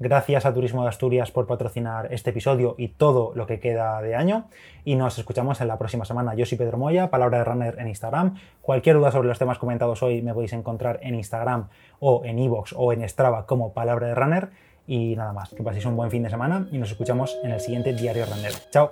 Gracias 0.03 0.47
a 0.47 0.53
Turismo 0.55 0.81
de 0.81 0.89
Asturias 0.89 1.29
por 1.29 1.45
patrocinar 1.45 2.11
este 2.11 2.31
episodio 2.31 2.73
y 2.75 2.87
todo 2.87 3.33
lo 3.35 3.45
que 3.45 3.59
queda 3.59 4.01
de 4.01 4.15
año, 4.15 4.45
y 4.83 4.95
nos 4.95 5.19
escuchamos 5.19 5.61
en 5.61 5.67
la 5.67 5.77
próxima 5.77 6.05
semana. 6.05 6.33
Yo 6.33 6.43
soy 6.47 6.57
Pedro 6.57 6.79
Moya 6.79 7.11
palabra 7.11 7.37
de 7.37 7.43
runner 7.43 7.75
en 7.77 7.87
Instagram. 7.87 8.35
Cualquier 8.63 8.95
duda 8.95 9.11
sobre 9.11 9.27
los 9.27 9.37
temas 9.37 9.59
comentados 9.59 10.01
hoy 10.01 10.23
me 10.23 10.33
podéis 10.33 10.53
encontrar 10.53 10.97
en 11.03 11.13
Instagram 11.13 11.67
o 11.99 12.23
en 12.25 12.39
iVoox 12.39 12.73
o 12.75 12.91
en 12.93 13.07
Strava 13.07 13.45
como 13.45 13.73
palabra 13.73 14.07
de 14.07 14.15
runner. 14.15 14.49
Y 14.87 15.15
nada 15.15 15.33
más, 15.33 15.53
que 15.53 15.61
paséis 15.61 15.85
un 15.85 15.95
buen 15.95 16.09
fin 16.09 16.23
de 16.23 16.31
semana 16.31 16.67
y 16.71 16.79
nos 16.79 16.89
escuchamos 16.89 17.37
en 17.43 17.51
el 17.51 17.59
siguiente 17.59 17.93
Diario 17.93 18.25
Runner. 18.25 18.53
¡Chao! 18.71 18.91